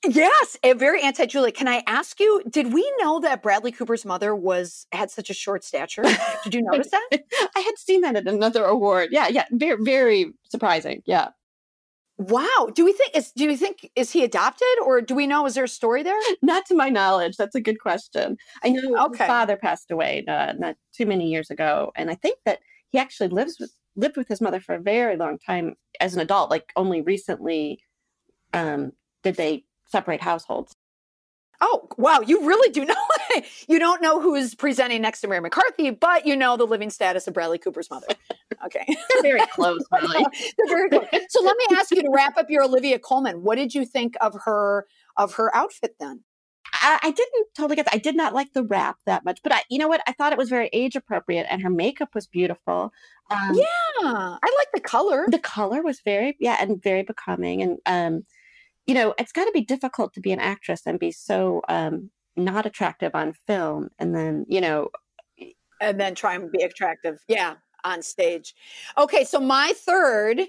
Yes, 0.09 0.57
very 0.65 1.01
anti 1.01 1.27
Julia. 1.27 1.53
Can 1.53 1.69
I 1.69 1.85
ask 1.87 2.19
you? 2.19 2.43
Did 2.51 2.73
we 2.73 2.93
know 2.99 3.21
that 3.21 3.41
Bradley 3.41 3.71
Cooper's 3.71 4.05
mother 4.05 4.35
was 4.35 4.87
had 4.91 5.12
such 5.12 5.31
a 5.31 5.35
short 5.35 5.62
stature? 5.62 6.03
Did 6.43 6.55
you 6.55 6.62
notice 6.71 6.91
that? 6.91 7.21
I 7.55 7.61
had 7.61 7.79
seen 7.79 8.01
that 8.01 8.17
at 8.17 8.27
another 8.27 8.65
award. 8.65 9.11
Yeah, 9.12 9.29
yeah, 9.29 9.45
very 9.53 9.77
very 9.81 10.33
surprising. 10.51 11.03
Yeah. 11.07 11.29
Wow. 12.29 12.71
Do 12.75 12.85
we 12.85 12.93
think 12.93 13.17
is 13.17 13.33
do 13.33 13.45
you 13.45 13.57
think 13.57 13.91
is 13.97 14.11
he 14.12 14.23
adopted 14.25 14.69
or 14.85 15.00
do 15.00 15.14
we 15.14 15.26
know 15.26 15.47
is 15.47 15.55
there 15.55 15.64
a 15.64 15.69
story 15.69 16.02
there? 16.02 16.19
Not 16.43 16.67
to 16.67 16.75
my 16.75 16.88
knowledge. 16.88 17.37
That's 17.37 17.55
a 17.55 17.61
good 17.61 17.81
question. 17.81 18.37
I 18.62 18.71
know 18.71 18.97
Okay. 19.07 19.19
his 19.19 19.26
father 19.26 19.57
passed 19.57 19.91
away 19.91 20.25
uh, 20.29 20.52
not 20.59 20.76
too 20.93 21.07
many 21.07 21.29
years 21.29 21.50
ago, 21.50 21.93
and 21.97 22.11
I 22.11 22.14
think 22.14 22.38
that 22.45 22.61
he 22.91 22.99
actually 22.99 23.29
lives 23.29 23.59
with 23.59 23.73
lived 23.97 24.17
with 24.17 24.29
his 24.29 24.41
mother 24.41 24.61
for 24.61 24.75
a 24.75 24.81
very 24.81 25.17
long 25.17 25.38
time 25.38 25.75
as 26.00 26.14
an 26.14 26.21
adult. 26.21 26.50
Like 26.50 26.73
only 26.76 27.00
recently 27.02 27.81
um, 28.52 28.93
did 29.23 29.37
they 29.37 29.64
separate 29.87 30.21
households. 30.21 30.75
Oh, 31.64 31.87
wow. 31.97 32.21
You 32.21 32.45
really 32.47 32.71
do 32.73 32.85
know. 32.85 32.95
you 33.69 33.78
don't 33.78 34.02
know 34.02 34.21
who 34.21 34.35
is 34.35 34.54
presenting 34.54 35.00
next 35.00 35.21
to 35.23 35.28
Mary 35.28 35.40
McCarthy, 35.40 35.90
but 35.90 36.26
you 36.26 36.35
know 36.37 36.57
the 36.57 36.66
living 36.66 36.90
status 36.90 37.26
of 37.28 37.35
Bradley 37.35 37.59
Cooper's 37.59 37.88
mother. 37.88 38.09
Okay. 38.66 38.85
They're 39.23 39.23
very 39.23 39.47
close, 39.47 39.81
really. 39.92 40.26
They're 40.59 40.66
very 40.69 40.90
cool. 40.90 41.07
So 41.28 41.42
let 41.42 41.57
me 41.57 41.76
ask 41.76 41.90
you 41.92 42.02
to 42.02 42.11
wrap 42.12 42.37
up 42.37 42.50
your 42.50 42.64
Olivia 42.64 42.99
Colman. 42.99 43.42
What 43.45 43.57
did 43.57 43.75
you 43.75 43.85
think 43.87 44.14
of 44.21 44.35
her 44.45 44.87
of 45.16 45.35
her 45.35 45.54
outfit 45.57 45.95
then? 46.00 46.25
I, 46.75 46.99
I 47.02 47.11
didn't 47.11 47.47
totally 47.57 47.76
get 47.76 47.85
that. 47.87 47.95
I 47.95 47.99
did 47.99 48.16
not 48.16 48.35
like 48.35 48.54
the 48.54 48.64
wrap 48.64 48.97
that 49.07 49.25
much, 49.25 49.40
but 49.42 49.52
I, 49.52 49.62
you 49.71 49.78
know 49.78 49.88
what? 49.88 50.00
I 50.07 50.12
thought 50.12 50.33
it 50.33 50.38
was 50.38 50.49
very 50.49 50.69
age 50.73 50.97
appropriate, 50.97 51.47
and 51.50 51.62
her 51.62 51.71
makeup 51.71 52.14
was 52.14 52.26
beautiful. 52.26 52.92
Um, 53.31 53.54
Yeah, 53.54 53.64
I 54.04 54.38
like 54.59 54.69
the 54.75 54.81
color. 54.81 55.26
the 55.28 55.38
color 55.38 55.83
was 55.83 56.00
very 56.00 56.37
yeah 56.40 56.57
and 56.61 56.83
very 56.83 57.02
becoming 57.02 57.62
and 57.62 57.78
um 57.87 58.25
you 58.87 58.95
know 58.95 59.15
it's 59.19 59.33
got 59.33 59.45
to 59.45 59.53
be 59.53 59.65
difficult 59.65 60.12
to 60.15 60.21
be 60.21 60.33
an 60.33 60.41
actress 60.41 60.83
and 60.87 60.99
be 60.99 61.12
so 61.12 61.62
um 61.69 62.11
not 62.37 62.65
attractive 62.65 63.15
on 63.15 63.33
film 63.47 63.89
and 63.99 64.15
then 64.15 64.45
you 64.49 64.61
know 64.61 64.89
and 65.83 66.01
then 66.01 66.15
try 66.15 66.35
and 66.35 66.51
be 66.51 66.62
attractive. 66.62 67.19
Yeah, 67.29 67.57
on 67.85 68.03
stage. 68.03 68.55
Okay, 68.97 69.25
so 69.25 69.41
my 69.41 69.75
third 69.77 70.43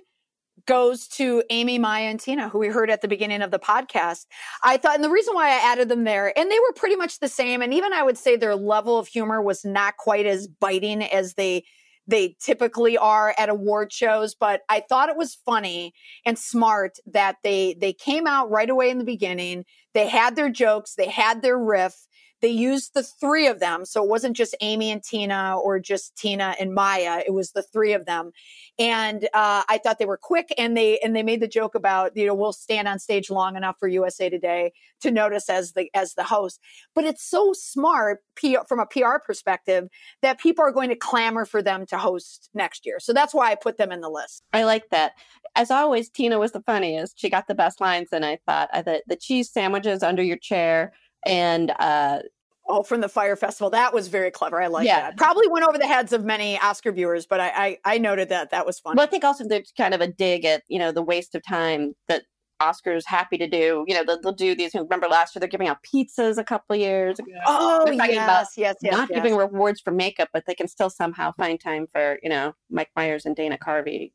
goes 0.68 1.08
to 1.08 1.44
Amy, 1.50 1.80
Maya, 1.80 2.06
and 2.06 2.20
Tina, 2.20 2.48
who 2.48 2.60
we 2.60 2.68
heard 2.68 2.92
at 2.92 3.02
the 3.02 3.08
beginning 3.08 3.42
of 3.42 3.52
the 3.52 3.60
podcast. 3.60 4.28
I 4.64 4.78
thought, 4.78 4.96
and 4.96 5.04
the 5.04 5.10
reason 5.10 5.34
why 5.34 5.50
I 5.50 5.72
added 5.72 5.90
them 5.90 6.04
there, 6.04 6.38
and 6.38 6.50
they 6.50 6.60
were 6.60 6.74
pretty 6.74 6.96
much 6.96 7.20
the 7.20 7.28
same, 7.28 7.62
and 7.62 7.74
even 7.74 7.92
I 7.92 8.04
would 8.04 8.18
say 8.18 8.36
their 8.36 8.56
level 8.56 8.98
of 8.98 9.08
humor 9.08 9.42
was 9.42 9.66
not 9.66 9.98
quite 9.98 10.28
as 10.28 10.48
biting 10.48 11.04
as 11.04 11.34
they 11.34 11.66
they 12.08 12.36
typically 12.42 12.98
are 12.98 13.34
at 13.38 13.50
award 13.50 13.92
shows 13.92 14.36
but 14.36 14.62
i 14.70 14.80
thought 14.80 15.10
it 15.10 15.18
was 15.18 15.38
funny 15.46 15.94
and 16.26 16.38
smart 16.38 16.98
that 17.06 17.38
they 17.44 17.76
they 17.80 17.94
came 17.94 18.28
out 18.28 18.50
right 18.50 18.70
away 18.70 18.90
in 18.90 18.98
the 18.98 19.04
beginning. 19.04 19.66
They 19.94 20.08
had 20.08 20.36
their 20.36 20.50
jokes 20.50 20.96
they 20.96 21.10
had 21.10 21.42
their 21.42 21.58
riff 21.58 21.96
they 22.44 22.50
used 22.50 22.94
the 22.94 23.04
three 23.04 23.48
of 23.48 23.62
them. 23.62 23.86
So 23.86 24.04
it 24.04 24.10
wasn't 24.10 24.36
just 24.36 24.54
amy 24.60 24.92
and 24.92 25.02
tina 25.02 25.58
or 25.58 25.80
just 25.80 26.16
tina 26.18 26.56
and 26.60 26.74
maya 26.74 27.24
it 27.26 27.34
was 27.34 27.54
the 27.54 27.64
three 27.64 27.94
of 27.94 28.06
them. 28.06 28.32
And 28.78 29.24
uh, 29.34 29.64
i 29.70 29.80
thought 29.82 29.98
they 29.98 30.06
were 30.06 30.20
quick 30.22 30.54
and 30.58 30.76
they 30.76 31.00
and 31.00 31.16
they 31.16 31.24
made 31.24 31.40
the 31.40 31.48
joke 31.48 31.74
about 31.74 32.16
you 32.16 32.28
know 32.28 32.36
we'll 32.36 32.52
stand 32.52 32.88
on 32.88 33.00
stage 33.00 33.30
long 33.30 33.56
enough 33.56 33.78
for 33.80 33.88
usa 33.88 34.30
today 34.30 34.74
to 35.00 35.10
notice 35.10 35.50
as 35.50 35.72
the 35.72 35.90
as 35.94 36.16
the 36.16 36.24
host. 36.24 36.60
But 36.94 37.06
it's 37.06 37.24
so 37.24 37.54
smart 37.54 38.20
PR, 38.36 38.66
from 38.68 38.82
a 38.82 38.86
pr 38.86 39.20
perspective 39.26 39.88
that 40.22 40.38
people 40.38 40.66
are 40.66 40.72
going 40.72 40.90
to 40.90 40.96
clamor 40.98 41.46
for 41.46 41.62
them 41.62 41.86
to 41.88 41.98
host 41.98 42.50
next 42.54 42.86
year. 42.86 43.00
So 43.00 43.14
that's 43.14 43.34
why 43.34 43.52
i 43.52 43.56
put 43.56 43.78
them 43.78 43.92
in 43.94 44.02
the 44.02 44.10
list. 44.10 44.44
I 44.52 44.66
like 44.66 44.90
that. 44.90 45.14
As 45.56 45.72
always 45.72 46.10
tina 46.10 46.40
was 46.40 46.52
the 46.52 46.64
funniest. 46.64 47.18
She 47.18 47.30
got 47.30 47.48
the 47.48 47.56
best 47.56 47.80
lines 47.80 48.10
and 48.12 48.26
i 48.26 48.38
thought 48.46 48.70
uh, 48.74 48.82
the, 48.82 49.02
the 49.08 49.16
cheese 49.16 49.50
sandwiches 49.50 50.04
under 50.04 50.22
your 50.22 50.38
chair 50.38 50.92
and 51.26 51.72
uh 51.80 52.20
Oh, 52.66 52.82
from 52.82 53.02
the 53.02 53.10
Fyre 53.10 53.36
Festival. 53.36 53.70
That 53.72 53.94
was 53.94 54.08
very 54.08 54.32
clever. 54.32 54.62
I 54.62 54.68
like 54.68 54.88
Yeah. 54.88 55.02
that. 55.02 55.18
Probably 55.18 55.50
went 55.50 55.66
over 55.66 55.78
the 55.78 55.86
heads 55.86 56.14
of 56.14 56.24
many 56.24 56.58
Oscar 56.60 56.94
viewers, 56.94 57.26
but 57.26 57.42
I, 57.42 57.50
I, 57.50 57.78
I 57.84 57.98
noted 57.98 58.30
that. 58.30 58.52
That 58.52 58.66
was 58.66 58.80
fun. 58.80 58.96
Well, 58.96 59.06
I 59.06 59.10
think 59.10 59.26
also 59.26 59.46
there's 59.46 59.74
kind 59.76 59.94
of 59.94 60.00
a 60.00 60.08
dig 60.08 60.46
at 60.46 60.64
you 60.70 60.80
know 60.80 60.94
the 60.94 61.02
waste 61.02 61.36
of 61.36 61.44
time 61.44 61.94
that 62.08 62.24
Oscar's 62.62 63.06
happy 63.06 63.38
to 63.38 63.48
do. 63.50 63.84
You 63.86 63.96
know, 63.96 64.06
they'll, 64.06 64.22
they'll 64.22 64.32
do 64.32 64.56
these. 64.56 64.74
Remember 64.74 65.10
last 65.10 65.36
year 65.36 65.42
they're 65.42 65.50
giving 65.50 65.68
out 65.68 65.80
pizzas 65.84 66.38
a 66.38 66.44
couple 66.46 66.76
of 66.76 66.80
years 66.80 67.20
ago. 67.20 67.32
oh, 67.46 67.84
They're 67.86 67.96
talking 67.98 68.16
yes, 68.16 68.24
about 68.24 68.46
yes, 68.56 68.78
yes, 68.82 68.92
Not 68.94 69.10
yes. 69.10 69.18
giving 69.18 69.36
rewards 69.36 69.82
for 69.82 69.92
makeup, 69.92 70.30
but 70.32 70.46
they 70.48 70.56
can 70.56 70.70
still 70.70 70.90
somehow 70.90 71.34
find 71.34 71.60
time 71.60 71.86
for 71.92 72.18
you 72.24 72.30
know 72.30 72.54
Mike 72.70 72.92
Myers 72.96 73.26
and 73.26 73.36
Dana 73.36 73.58
Carvey. 73.58 74.14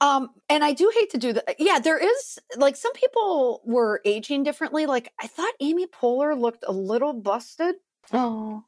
Um, 0.00 0.30
and 0.50 0.62
I 0.62 0.72
do 0.72 0.90
hate 0.94 1.10
to 1.10 1.18
do 1.18 1.32
that. 1.32 1.56
Yeah, 1.58 1.78
there 1.78 1.98
is 1.98 2.38
like 2.56 2.76
some 2.76 2.92
people 2.92 3.62
were 3.64 4.00
aging 4.04 4.42
differently. 4.42 4.84
Like 4.86 5.10
I 5.20 5.26
thought 5.26 5.52
Amy 5.60 5.86
Poehler 5.86 6.38
looked 6.38 6.64
a 6.66 6.72
little 6.72 7.12
busted. 7.14 7.76
Oh, 8.12 8.64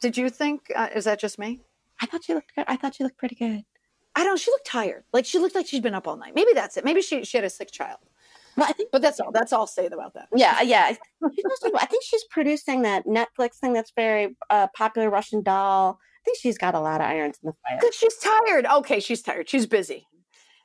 Did 0.00 0.16
you 0.16 0.30
think? 0.30 0.70
Uh, 0.74 0.88
is 0.94 1.04
that 1.04 1.18
just 1.20 1.38
me? 1.38 1.60
I 2.00 2.06
thought 2.06 2.24
she 2.24 2.34
looked 2.34 2.54
good. 2.54 2.64
I 2.68 2.76
thought 2.76 2.94
she 2.94 3.02
looked 3.04 3.18
pretty 3.18 3.34
good. 3.34 3.64
I 4.14 4.24
don't. 4.24 4.38
She 4.38 4.50
looked 4.50 4.66
tired. 4.66 5.04
Like 5.12 5.24
she 5.26 5.38
looked 5.38 5.54
like 5.54 5.66
she'd 5.66 5.82
been 5.82 5.94
up 5.94 6.06
all 6.06 6.16
night. 6.16 6.34
Maybe 6.34 6.52
that's 6.54 6.76
it. 6.76 6.84
Maybe 6.84 7.02
she 7.02 7.24
she 7.24 7.36
had 7.38 7.44
a 7.44 7.50
sick 7.50 7.70
child. 7.72 7.98
Well, 8.56 8.66
I 8.68 8.72
think 8.72 8.90
But 8.92 9.00
that's 9.02 9.18
all. 9.18 9.32
That's 9.32 9.52
all 9.52 9.60
I'll 9.62 9.66
say 9.66 9.86
about 9.86 10.14
that. 10.14 10.28
Yeah, 10.34 10.60
yeah. 10.60 10.82
I 10.84 10.94
think 10.94 11.34
she's 11.34 11.44
also- 11.46 11.70
I 11.76 11.86
think 11.86 12.04
she's 12.04 12.24
producing 12.24 12.82
that 12.82 13.06
Netflix 13.06 13.54
thing 13.54 13.72
that's 13.72 13.92
very 13.96 14.36
uh, 14.50 14.66
popular, 14.76 15.08
Russian 15.08 15.42
Doll. 15.42 15.98
I 15.98 16.20
think 16.24 16.36
she's 16.38 16.58
got 16.58 16.74
a 16.74 16.80
lot 16.80 17.00
of 17.00 17.06
irons 17.06 17.38
in 17.42 17.46
the 17.48 17.54
fire. 17.66 17.78
Good. 17.80 17.94
She's 17.94 18.16
tired. 18.18 18.66
Okay, 18.66 19.00
she's 19.00 19.22
tired. 19.22 19.48
She's 19.48 19.66
busy. 19.66 20.06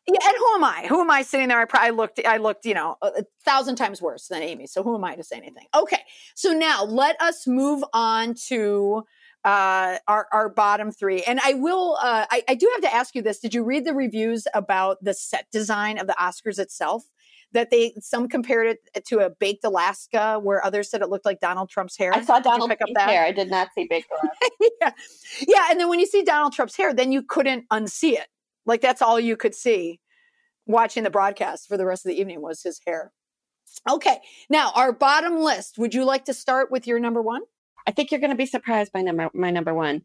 Yeah, 0.07 0.19
and 0.25 0.37
who 0.37 0.55
am 0.55 0.63
I? 0.63 0.85
Who 0.87 1.01
am 1.01 1.11
I 1.11 1.21
sitting 1.21 1.49
there? 1.49 1.59
I 1.59 1.65
probably 1.65 1.91
looked. 1.91 2.21
I 2.25 2.37
looked, 2.37 2.65
you 2.65 2.73
know, 2.73 2.95
a, 3.01 3.25
thousand 3.43 3.75
times 3.75 4.01
worse 4.01 4.27
than 4.27 4.41
Amy. 4.41 4.65
So 4.65 4.81
who 4.81 4.95
am 4.95 5.03
I 5.03 5.15
to 5.15 5.23
say 5.23 5.35
anything? 5.35 5.65
Okay. 5.75 6.01
So 6.33 6.53
now 6.53 6.85
let 6.85 7.19
us 7.21 7.45
move 7.45 7.83
on 7.91 8.33
to 8.47 9.03
uh, 9.43 9.97
our 10.07 10.27
our 10.31 10.47
bottom 10.47 10.91
three. 10.91 11.23
And 11.23 11.41
I 11.43 11.55
will. 11.55 11.97
Uh, 12.01 12.25
I, 12.31 12.41
I 12.47 12.55
do 12.55 12.69
have 12.73 12.81
to 12.83 12.93
ask 12.93 13.15
you 13.15 13.21
this. 13.21 13.39
Did 13.39 13.53
you 13.53 13.63
read 13.63 13.85
the 13.85 13.93
reviews 13.93 14.47
about 14.53 15.03
the 15.03 15.13
set 15.13 15.47
design 15.51 15.97
of 15.97 16.07
the 16.07 16.15
Oscars 16.19 16.57
itself? 16.57 17.03
That 17.51 17.69
they 17.69 17.93
some 17.99 18.29
compared 18.29 18.77
it 18.93 19.05
to 19.07 19.19
a 19.19 19.29
baked 19.29 19.65
Alaska, 19.65 20.39
where 20.41 20.63
others 20.65 20.89
said 20.89 21.01
it 21.01 21.09
looked 21.09 21.25
like 21.25 21.41
Donald 21.41 21.69
Trump's 21.69 21.97
hair. 21.97 22.13
I 22.13 22.21
saw 22.21 22.39
Donald 22.39 22.69
pick 22.69 22.81
up 22.81 22.87
Trump's 22.87 22.93
that? 22.95 23.09
hair. 23.09 23.25
I 23.25 23.31
did 23.33 23.49
not 23.49 23.69
see 23.75 23.87
Big 23.89 24.05
Black. 24.09 24.51
yeah. 24.81 24.91
Yeah. 25.47 25.67
And 25.69 25.79
then 25.79 25.89
when 25.89 25.99
you 25.99 26.05
see 26.05 26.23
Donald 26.23 26.53
Trump's 26.53 26.77
hair, 26.77 26.93
then 26.93 27.11
you 27.11 27.23
couldn't 27.23 27.67
unsee 27.69 28.13
it. 28.13 28.27
Like 28.67 28.81
that's 28.81 29.01
all 29.01 29.19
you 29.19 29.35
could 29.35 29.55
see 29.55 29.99
watching 30.67 31.03
the 31.03 31.09
broadcast 31.09 31.67
for 31.67 31.77
the 31.77 31.85
rest 31.85 32.05
of 32.05 32.09
the 32.09 32.19
evening 32.19 32.41
was 32.41 32.61
his 32.61 32.79
hair. 32.85 33.11
Okay. 33.89 34.19
Now, 34.49 34.71
our 34.75 34.91
bottom 34.91 35.39
list. 35.39 35.77
Would 35.77 35.93
you 35.93 36.03
like 36.03 36.25
to 36.25 36.33
start 36.33 36.71
with 36.71 36.85
your 36.85 36.99
number 36.99 37.21
one? 37.21 37.41
I 37.87 37.91
think 37.91 38.11
you're 38.11 38.19
going 38.19 38.31
to 38.31 38.37
be 38.37 38.45
surprised 38.45 38.91
by 38.91 39.01
number 39.01 39.29
my 39.33 39.49
number 39.49 39.73
one. 39.73 40.03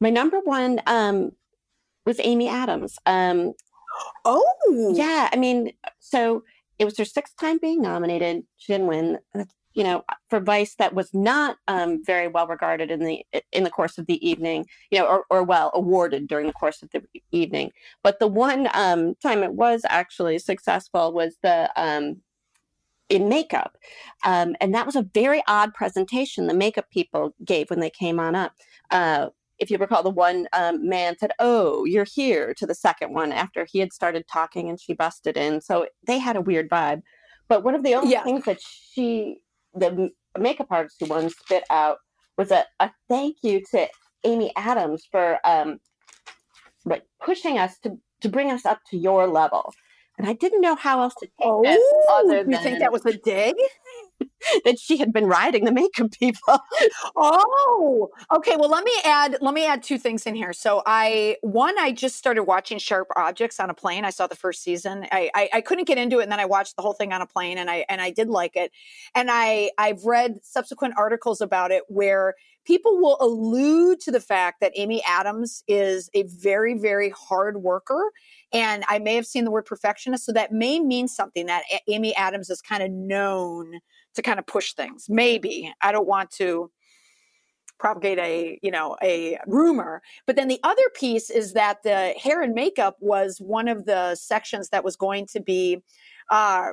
My 0.00 0.10
number 0.10 0.40
one 0.40 0.80
um, 0.86 1.32
was 2.04 2.20
Amy 2.20 2.48
Adams. 2.48 2.98
Um, 3.06 3.54
Oh, 4.24 4.92
yeah, 4.94 5.28
I 5.32 5.36
mean, 5.36 5.72
so 5.98 6.44
it 6.78 6.84
was 6.84 6.96
her 6.98 7.04
sixth 7.04 7.36
time 7.36 7.58
being 7.58 7.82
nominated. 7.82 8.44
She 8.56 8.72
didn't 8.72 8.86
win. 8.86 9.18
That's, 9.34 9.54
You 9.74 9.84
know, 9.84 10.04
for 10.28 10.40
Vice, 10.40 10.74
that 10.76 10.94
was 10.94 11.14
not 11.14 11.56
um, 11.68 12.04
very 12.04 12.28
well 12.28 12.46
regarded 12.46 12.90
in 12.90 13.00
the 13.00 13.24
in 13.52 13.64
the 13.64 13.70
course 13.70 13.98
of 13.98 14.06
the 14.06 14.26
evening. 14.26 14.66
You 14.90 15.00
know, 15.00 15.06
or, 15.06 15.24
or 15.30 15.42
well 15.42 15.70
awarded 15.74 16.26
during 16.28 16.46
the 16.46 16.52
course 16.52 16.82
of 16.82 16.90
the 16.90 17.02
evening. 17.30 17.72
But 18.02 18.18
the 18.18 18.26
one 18.26 18.68
um, 18.74 19.14
time 19.16 19.42
it 19.42 19.54
was 19.54 19.82
actually 19.88 20.38
successful 20.38 21.12
was 21.12 21.36
the 21.42 21.70
um, 21.76 22.22
in 23.08 23.28
makeup, 23.28 23.76
um, 24.24 24.56
and 24.60 24.74
that 24.74 24.86
was 24.86 24.96
a 24.96 25.02
very 25.14 25.42
odd 25.46 25.74
presentation 25.74 26.46
the 26.46 26.54
makeup 26.54 26.90
people 26.90 27.34
gave 27.44 27.70
when 27.70 27.80
they 27.80 27.90
came 27.90 28.18
on 28.20 28.34
up. 28.34 28.52
Uh, 28.90 29.28
if 29.58 29.70
you 29.70 29.78
recall, 29.78 30.02
the 30.02 30.10
one 30.10 30.48
um, 30.52 30.88
man 30.88 31.16
said, 31.18 31.32
"Oh, 31.38 31.84
you're 31.84 32.04
here," 32.04 32.52
to 32.54 32.66
the 32.66 32.74
second 32.74 33.14
one 33.14 33.32
after 33.32 33.64
he 33.64 33.78
had 33.78 33.92
started 33.92 34.26
talking, 34.26 34.68
and 34.68 34.80
she 34.80 34.92
busted 34.92 35.36
in. 35.36 35.60
So 35.60 35.86
they 36.06 36.18
had 36.18 36.36
a 36.36 36.40
weird 36.40 36.68
vibe. 36.68 37.02
But 37.48 37.64
one 37.64 37.74
of 37.74 37.82
the 37.82 37.94
only 37.94 38.12
Yeah. 38.12 38.24
things 38.24 38.44
that 38.44 38.60
she, 38.60 39.42
the 39.74 40.10
makeup 40.38 40.68
artist 40.70 40.96
who 41.00 41.06
won, 41.06 41.30
spit 41.30 41.64
out 41.70 41.98
was 42.36 42.50
a, 42.50 42.64
a 42.80 42.90
thank 43.08 43.38
you 43.42 43.62
to 43.70 43.88
Amy 44.24 44.52
Adams 44.56 45.06
for 45.10 45.38
um, 45.44 45.78
like 46.84 47.04
pushing 47.20 47.58
us 47.58 47.78
to 47.80 47.98
to 48.20 48.28
bring 48.28 48.50
us 48.50 48.64
up 48.64 48.80
to 48.90 48.96
your 48.96 49.26
level. 49.26 49.72
And 50.22 50.30
I 50.30 50.34
didn't 50.34 50.60
know 50.60 50.76
how 50.76 51.02
else 51.02 51.14
to 51.16 51.26
take 51.26 51.32
Oh, 51.40 51.62
it 51.64 51.80
other 52.08 52.48
you 52.48 52.56
think 52.58 52.78
that 52.78 52.92
was 52.92 53.04
a 53.04 53.12
dig? 53.12 53.56
that 54.64 54.78
she 54.78 54.96
had 54.96 55.12
been 55.12 55.26
riding 55.26 55.64
the 55.64 55.72
makeup 55.72 56.12
people. 56.12 56.60
Oh, 57.16 58.08
okay. 58.32 58.56
Well, 58.56 58.70
let 58.70 58.84
me 58.84 58.92
add. 59.04 59.36
Let 59.40 59.54
me 59.54 59.66
add 59.66 59.82
two 59.82 59.98
things 59.98 60.26
in 60.26 60.34
here. 60.34 60.52
So, 60.52 60.82
I 60.86 61.36
one, 61.42 61.78
I 61.78 61.92
just 61.92 62.16
started 62.16 62.44
watching 62.44 62.78
Sharp 62.78 63.08
Objects 63.16 63.60
on 63.60 63.70
a 63.70 63.74
plane. 63.74 64.04
I 64.04 64.10
saw 64.10 64.26
the 64.26 64.36
first 64.36 64.62
season. 64.62 65.06
I, 65.12 65.30
I 65.34 65.50
I 65.54 65.60
couldn't 65.60 65.84
get 65.84 65.98
into 65.98 66.20
it, 66.20 66.24
and 66.24 66.32
then 66.32 66.40
I 66.40 66.44
watched 66.44 66.76
the 66.76 66.82
whole 66.82 66.92
thing 66.92 67.12
on 67.12 67.20
a 67.20 67.26
plane, 67.26 67.58
and 67.58 67.70
I 67.70 67.84
and 67.88 68.00
I 68.00 68.10
did 68.10 68.28
like 68.28 68.56
it. 68.56 68.72
And 69.14 69.28
I 69.30 69.70
I've 69.78 70.04
read 70.04 70.38
subsequent 70.42 70.94
articles 70.96 71.40
about 71.40 71.70
it 71.70 71.82
where 71.88 72.34
people 72.64 72.98
will 72.98 73.16
allude 73.20 74.00
to 74.00 74.10
the 74.10 74.20
fact 74.20 74.60
that 74.60 74.72
Amy 74.76 75.02
Adams 75.06 75.62
is 75.68 76.08
a 76.14 76.22
very 76.24 76.78
very 76.78 77.10
hard 77.10 77.62
worker. 77.62 78.12
And 78.52 78.84
I 78.88 78.98
may 78.98 79.14
have 79.14 79.26
seen 79.26 79.44
the 79.44 79.50
word 79.50 79.64
perfectionist, 79.64 80.26
so 80.26 80.32
that 80.32 80.52
may 80.52 80.80
mean 80.80 81.08
something 81.08 81.46
that 81.46 81.64
Amy 81.88 82.14
Adams 82.16 82.50
is 82.50 82.60
kind 82.60 82.82
of 82.82 82.90
known 82.90 83.80
to 84.14 84.22
kind 84.22 84.38
of 84.38 84.46
push 84.46 84.74
things. 84.74 85.06
Maybe 85.08 85.72
I 85.80 85.92
don't 85.92 86.06
want 86.06 86.30
to 86.32 86.70
propagate 87.82 88.18
a 88.20 88.60
you 88.62 88.70
know 88.70 88.96
a 89.02 89.36
rumor 89.48 90.00
but 90.24 90.36
then 90.36 90.46
the 90.46 90.60
other 90.62 90.84
piece 90.94 91.30
is 91.30 91.52
that 91.52 91.82
the 91.82 92.14
hair 92.16 92.40
and 92.40 92.54
makeup 92.54 92.96
was 93.00 93.38
one 93.38 93.66
of 93.66 93.86
the 93.86 94.14
sections 94.14 94.68
that 94.68 94.84
was 94.84 94.94
going 94.94 95.26
to 95.26 95.40
be 95.40 95.82
uh 96.30 96.68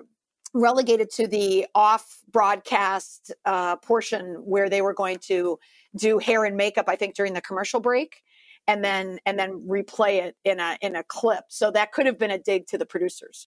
relegated 0.54 1.10
to 1.10 1.25
the 1.25 1.65
off 1.73 2.19
broadcast 2.32 3.34
uh 3.45 3.75
portion 3.78 4.36
where 4.45 4.69
they 4.69 4.84
were 4.84 4.93
going 4.93 5.17
to 5.17 5.58
do 5.95 6.17
hair 6.19 6.45
and 6.45 6.58
makeup 6.58 6.86
i 6.88 6.95
think 6.95 7.15
during 7.15 7.34
the 7.34 7.41
commercial 7.41 7.80
break 7.80 8.21
and 8.67 8.84
then 8.84 9.19
and 9.25 9.39
then 9.39 9.62
replay 9.67 10.21
it 10.21 10.36
in 10.43 10.60
a 10.60 10.78
in 10.82 10.95
a 10.95 11.04
clip 11.04 11.45
so 11.49 11.71
that 11.71 11.91
could 11.91 12.06
have 12.06 12.19
been 12.19 12.32
a 12.32 12.38
dig 12.38 12.67
to 12.67 12.78
the 12.78 12.86
producers 12.86 13.47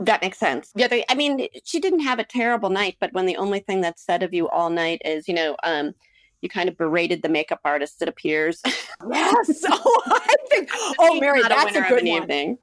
That 0.00 0.22
makes 0.22 0.38
sense. 0.38 0.70
Yeah, 0.76 0.86
they, 0.86 1.04
I 1.08 1.16
mean, 1.16 1.48
she 1.64 1.80
didn't 1.80 2.04
have 2.06 2.20
a 2.20 2.24
terrible 2.24 2.70
night, 2.70 2.96
but 3.00 3.12
when 3.12 3.26
the 3.26 3.36
only 3.36 3.58
thing 3.58 3.80
that's 3.80 4.04
said 4.04 4.22
of 4.22 4.32
you 4.32 4.48
all 4.48 4.70
night 4.70 5.02
is, 5.04 5.26
you 5.26 5.34
know, 5.34 5.56
um, 5.64 5.92
you 6.40 6.48
kind 6.48 6.68
of 6.68 6.76
berated 6.76 7.20
the 7.22 7.28
makeup 7.28 7.58
artist. 7.64 8.00
It 8.00 8.08
appears. 8.08 8.62
yes 9.10 9.64
oh 9.68 10.02
i 10.06 10.34
think 10.50 10.68
oh 10.98 11.20
mary 11.20 11.40
not 11.40 11.50
that's 11.50 11.76
a 11.76 11.82
good 11.82 12.04
one 12.04 12.06
evening. 12.06 12.58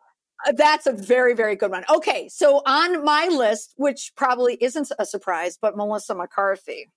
Uh, 0.45 0.51
That's 0.51 0.85
a 0.85 0.91
very, 0.91 1.33
very 1.33 1.55
good 1.55 1.71
one. 1.71 1.85
Okay, 1.89 2.27
so 2.27 2.61
on 2.65 3.03
my 3.03 3.27
list, 3.27 3.73
which 3.77 4.11
probably 4.15 4.57
isn't 4.61 4.91
a 4.99 5.05
surprise, 5.05 5.57
but 5.59 5.77
Melissa 5.77 6.13
McCarthy. 6.13 6.91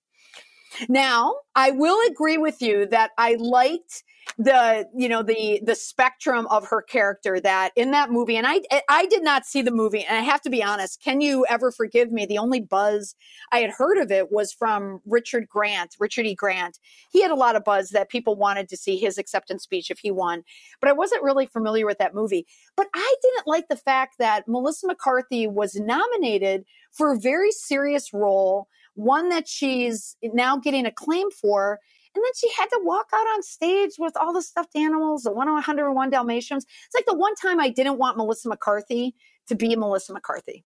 Now, 0.89 1.35
I 1.55 1.71
will 1.71 1.99
agree 2.11 2.39
with 2.39 2.61
you 2.63 2.87
that 2.87 3.11
I 3.19 3.35
liked 3.39 4.05
the, 4.37 4.87
you 4.95 5.09
know, 5.09 5.23
the 5.23 5.61
the 5.65 5.75
spectrum 5.75 6.47
of 6.51 6.67
her 6.69 6.83
character 6.83 7.41
that 7.41 7.73
in 7.77 7.91
that 7.93 8.11
movie, 8.11 8.37
and 8.37 8.47
I 8.47 8.61
I 8.89 9.07
did 9.07 9.25
not 9.25 9.47
see 9.47 9.63
the 9.63 9.71
movie, 9.71 10.05
and 10.05 10.17
I 10.17 10.21
have 10.21 10.43
to 10.43 10.51
be 10.51 10.63
honest. 10.63 11.03
Can 11.03 11.21
you 11.21 11.47
ever 11.49 11.73
forgive 11.73 12.13
me? 12.13 12.27
The 12.27 12.39
only 12.39 12.61
buzz 12.61 13.15
I 13.53 13.61
had 13.61 13.71
heard 13.71 13.99
of 13.99 14.13
it 14.13 14.31
was 14.31 14.53
from 14.53 15.01
Richard 15.07 15.49
Grant, 15.49 15.97
Richard 15.99 16.27
E. 16.27 16.35
Grant. 16.35 16.79
He 17.11 17.23
had 17.23 17.31
a 17.31 17.37
lot 17.37 17.57
of 17.57 17.65
buzz 17.65 17.91
that 17.91 18.11
people 18.11 18.37
wanted 18.37 18.69
to 18.69 18.77
see 18.77 18.97
his 18.97 19.19
acceptance 19.19 19.63
speech 19.63 19.91
if 19.91 19.99
he 19.99 20.11
won, 20.11 20.45
but 20.81 20.89
I 20.89 20.93
wasn't 20.93 21.25
really 21.25 21.47
familiar 21.47 21.87
with 21.87 21.99
that 21.99 22.15
movie. 22.15 22.47
But 22.77 22.89
I 22.95 23.15
didn't 23.23 23.47
like 23.47 23.69
the 23.69 23.77
fact 23.77 24.17
that 24.19 24.47
Melissa 24.47 24.87
McCarthy 24.87 25.47
was 25.47 25.75
nominated 25.75 26.65
for 26.93 27.13
a 27.13 27.19
very 27.19 27.51
serious 27.51 28.13
role, 28.13 28.69
one 28.99 29.29
that 29.29 29.47
she's 29.47 30.17
now 30.23 30.57
getting 30.57 30.85
acclaim 30.85 31.31
for. 31.31 31.79
And 32.15 32.25
then 32.25 32.33
she 32.37 32.51
had 32.59 32.67
to 32.67 32.81
walk 32.83 33.07
out 33.15 33.27
on 33.29 33.43
stage 33.45 33.93
with 33.97 34.17
all 34.17 34.33
the 34.33 34.43
stuffed 34.43 34.75
animals, 34.75 35.23
the 35.23 35.31
101 35.31 36.11
Dalmatians. 36.11 36.65
It's 36.65 36.95
like 36.95 37.07
the 37.07 37.17
one 37.17 37.37
time 37.37 37.61
I 37.61 37.69
didn't 37.69 37.99
want 37.99 38.17
Melissa 38.17 38.49
McCarthy 38.49 39.15
to 39.47 39.55
be 39.55 39.77
Melissa 39.77 40.13
McCarthy. 40.13 40.65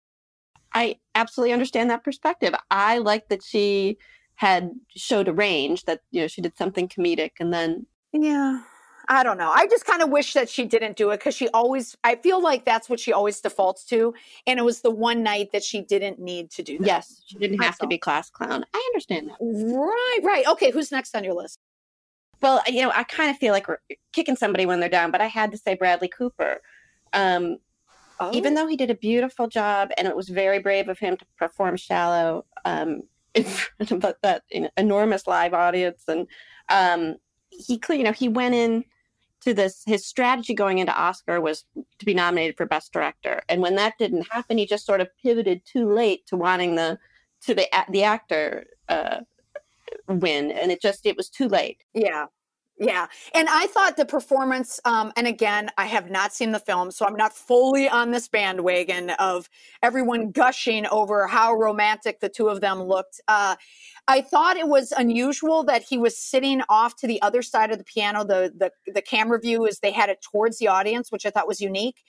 I 0.73 0.97
absolutely 1.15 1.53
understand 1.53 1.89
that 1.89 2.03
perspective. 2.03 2.53
I 2.69 2.97
like 2.97 3.29
that 3.29 3.43
she 3.43 3.97
had 4.35 4.71
showed 4.95 5.29
a 5.29 5.33
range 5.33 5.85
that 5.85 6.01
you 6.11 6.21
know 6.21 6.27
she 6.27 6.41
did 6.41 6.57
something 6.57 6.89
comedic 6.89 7.31
and 7.39 7.53
then 7.53 7.85
Yeah. 8.11 8.61
I 9.09 9.23
don't 9.23 9.37
know. 9.37 9.49
I 9.49 9.67
just 9.67 9.85
kind 9.85 10.01
of 10.01 10.09
wish 10.09 10.33
that 10.33 10.49
she 10.49 10.65
didn't 10.65 10.97
do 10.97 11.11
it 11.11 11.19
because 11.19 11.33
she 11.35 11.47
always, 11.49 11.95
I 12.03 12.15
feel 12.15 12.41
like 12.41 12.65
that's 12.65 12.89
what 12.89 12.99
she 12.99 13.13
always 13.13 13.39
defaults 13.39 13.85
to. 13.85 14.13
And 14.45 14.59
it 14.59 14.63
was 14.63 14.81
the 14.81 14.91
one 14.91 15.23
night 15.23 15.51
that 15.53 15.63
she 15.63 15.81
didn't 15.81 16.19
need 16.19 16.51
to 16.51 16.63
do 16.63 16.77
that. 16.79 16.85
yes, 16.85 17.21
she 17.25 17.37
didn't 17.37 17.61
have 17.61 17.77
to 17.79 17.87
be 17.87 17.97
class 17.97 18.29
clown. 18.29 18.65
I 18.73 18.91
understand 18.93 19.29
that. 19.29 19.37
Right, 19.39 20.19
right. 20.23 20.47
Okay, 20.47 20.71
who's 20.71 20.91
next 20.91 21.15
on 21.15 21.23
your 21.23 21.35
list? 21.35 21.59
Well, 22.41 22.61
you 22.67 22.81
know, 22.81 22.91
I 22.93 23.03
kind 23.03 23.31
of 23.31 23.37
feel 23.37 23.53
like 23.53 23.67
we're 23.67 23.79
kicking 24.13 24.35
somebody 24.35 24.65
when 24.65 24.79
they're 24.79 24.89
down, 24.89 25.11
but 25.11 25.21
I 25.21 25.27
had 25.27 25.51
to 25.51 25.57
say 25.57 25.75
Bradley 25.75 26.09
Cooper. 26.09 26.61
Um, 27.13 27.57
Oh. 28.19 28.31
even 28.33 28.55
though 28.55 28.65
he 28.65 28.75
did 28.75 28.89
a 28.89 28.95
beautiful 28.95 29.47
job 29.47 29.91
and 29.95 30.07
it 30.07 30.15
was 30.15 30.27
very 30.27 30.57
brave 30.57 30.89
of 30.89 30.97
him 30.97 31.17
to 31.17 31.25
perform 31.37 31.77
shallow 31.77 32.45
um, 32.65 33.03
in 33.35 33.43
front 33.43 33.91
of 33.91 34.15
that 34.23 34.41
enormous 34.75 35.27
live 35.27 35.53
audience, 35.53 36.03
and 36.07 36.25
um, 36.69 37.17
he, 37.49 37.77
clearly 37.77 37.99
you 38.01 38.05
know, 38.05 38.11
he 38.13 38.27
went 38.27 38.55
in 38.55 38.83
to 39.41 39.53
this. 39.53 39.83
His 39.85 40.05
strategy 40.05 40.53
going 40.53 40.79
into 40.79 40.95
Oscar 40.95 41.41
was 41.41 41.65
to 41.99 42.05
be 42.05 42.13
nominated 42.13 42.57
for 42.57 42.65
Best 42.65 42.93
Director, 42.93 43.41
and 43.49 43.61
when 43.61 43.75
that 43.75 43.97
didn't 43.97 44.27
happen, 44.31 44.57
he 44.57 44.65
just 44.65 44.85
sort 44.85 45.01
of 45.01 45.09
pivoted 45.21 45.61
too 45.65 45.91
late 45.91 46.25
to 46.27 46.37
wanting 46.37 46.75
the 46.75 46.99
to 47.41 47.53
the 47.53 47.67
the 47.89 48.03
actor 48.03 48.65
uh, 48.89 49.21
win, 50.07 50.51
and 50.51 50.71
it 50.71 50.81
just 50.81 51.05
it 51.05 51.17
was 51.17 51.29
too 51.29 51.47
late. 51.47 51.83
Yeah, 51.93 52.27
yeah. 52.79 53.07
And 53.33 53.47
I 53.49 53.65
thought 53.67 53.97
the 53.97 54.05
performance, 54.05 54.79
um, 54.85 55.11
and 55.17 55.25
again, 55.25 55.69
I 55.77 55.85
have 55.87 56.11
not 56.11 56.31
seen 56.31 56.51
the 56.51 56.59
film, 56.59 56.91
so 56.91 57.07
I'm 57.07 57.15
not 57.15 57.33
fully 57.33 57.89
on 57.89 58.11
this 58.11 58.27
bandwagon 58.27 59.09
of 59.11 59.49
everyone 59.81 60.29
gushing 60.29 60.85
over 60.87 61.25
how 61.25 61.55
romantic 61.55 62.19
the 62.19 62.29
two 62.29 62.49
of 62.49 62.61
them 62.61 62.83
looked. 62.83 63.19
Uh, 63.27 63.55
I 64.07 64.21
thought 64.21 64.57
it 64.57 64.67
was 64.67 64.91
unusual 64.91 65.63
that 65.63 65.81
he 65.81 65.97
was 65.97 66.17
sitting 66.17 66.61
off 66.69 66.95
to 66.97 67.07
the 67.07 67.19
other 67.23 67.41
side 67.41 67.71
of 67.71 67.79
the 67.79 67.83
piano. 67.83 68.23
The, 68.23 68.53
the, 68.55 68.71
the 68.93 69.01
camera 69.01 69.39
view 69.39 69.65
is 69.65 69.79
they 69.79 69.91
had 69.91 70.09
it 70.09 70.21
towards 70.21 70.59
the 70.59 70.67
audience, 70.67 71.11
which 71.11 71.25
I 71.25 71.31
thought 71.31 71.47
was 71.47 71.59
unique. 71.59 72.03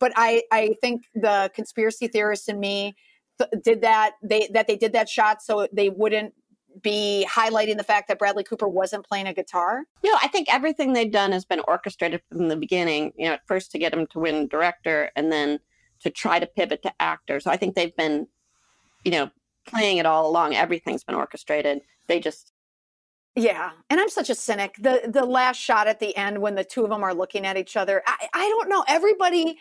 But 0.00 0.12
I, 0.16 0.42
I 0.50 0.74
think 0.80 1.02
the 1.14 1.50
conspiracy 1.54 2.08
theorist 2.08 2.48
in 2.48 2.58
me 2.58 2.96
th- 3.38 3.62
did 3.62 3.82
that, 3.82 4.12
they, 4.22 4.48
that 4.54 4.68
they 4.68 4.76
did 4.76 4.94
that 4.94 5.08
shot 5.08 5.42
so 5.42 5.68
they 5.70 5.90
wouldn't 5.90 6.34
be 6.82 7.26
highlighting 7.30 7.76
the 7.76 7.84
fact 7.84 8.08
that 8.08 8.18
Bradley 8.18 8.44
Cooper 8.44 8.68
wasn't 8.68 9.06
playing 9.06 9.26
a 9.26 9.34
guitar? 9.34 9.84
You 10.02 10.12
know, 10.12 10.18
I 10.22 10.28
think 10.28 10.52
everything 10.52 10.92
they've 10.92 11.10
done 11.10 11.32
has 11.32 11.44
been 11.44 11.60
orchestrated 11.66 12.22
from 12.28 12.48
the 12.48 12.56
beginning. 12.56 13.12
You 13.16 13.26
know, 13.26 13.34
at 13.34 13.46
first 13.46 13.72
to 13.72 13.78
get 13.78 13.94
him 13.94 14.06
to 14.08 14.18
win 14.18 14.48
director 14.48 15.10
and 15.16 15.30
then 15.30 15.58
to 16.00 16.10
try 16.10 16.38
to 16.38 16.46
pivot 16.46 16.82
to 16.82 16.92
actor. 17.00 17.40
So 17.40 17.50
I 17.50 17.56
think 17.56 17.74
they've 17.74 17.96
been, 17.96 18.26
you 19.04 19.10
know, 19.10 19.30
playing 19.66 19.98
it 19.98 20.06
all 20.06 20.28
along. 20.28 20.54
Everything's 20.54 21.04
been 21.04 21.14
orchestrated. 21.14 21.80
They 22.06 22.20
just 22.20 22.52
yeah, 23.36 23.72
and 23.90 24.00
I'm 24.00 24.08
such 24.08 24.30
a 24.30 24.34
cynic. 24.34 24.76
The 24.78 25.10
the 25.12 25.24
last 25.24 25.56
shot 25.56 25.88
at 25.88 25.98
the 25.98 26.16
end 26.16 26.38
when 26.38 26.54
the 26.54 26.62
two 26.62 26.84
of 26.84 26.90
them 26.90 27.02
are 27.02 27.12
looking 27.12 27.44
at 27.44 27.56
each 27.56 27.76
other, 27.76 28.00
I, 28.06 28.28
I 28.32 28.48
don't 28.48 28.68
know. 28.68 28.84
Everybody 28.86 29.58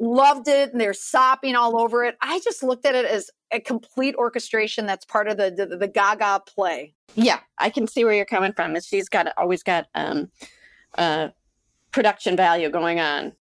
loved 0.00 0.48
it 0.48 0.72
and 0.72 0.80
they're 0.80 0.94
sopping 0.94 1.56
all 1.56 1.80
over 1.80 2.04
it. 2.04 2.16
I 2.20 2.40
just 2.40 2.62
looked 2.62 2.86
at 2.86 2.94
it 2.94 3.04
as 3.04 3.30
a 3.52 3.60
complete 3.60 4.14
orchestration 4.16 4.86
that's 4.86 5.04
part 5.04 5.28
of 5.28 5.36
the 5.36 5.50
the, 5.50 5.76
the 5.76 5.88
Gaga 5.88 6.42
play. 6.46 6.94
Yeah, 7.14 7.40
I 7.58 7.70
can 7.70 7.86
see 7.86 8.04
where 8.04 8.14
you're 8.14 8.24
coming 8.24 8.52
from. 8.52 8.78
She's 8.80 9.08
got 9.08 9.28
always 9.36 9.62
got 9.62 9.86
um, 9.94 10.30
uh, 10.96 11.28
production 11.92 12.36
value 12.36 12.70
going 12.70 13.00
on. 13.00 13.32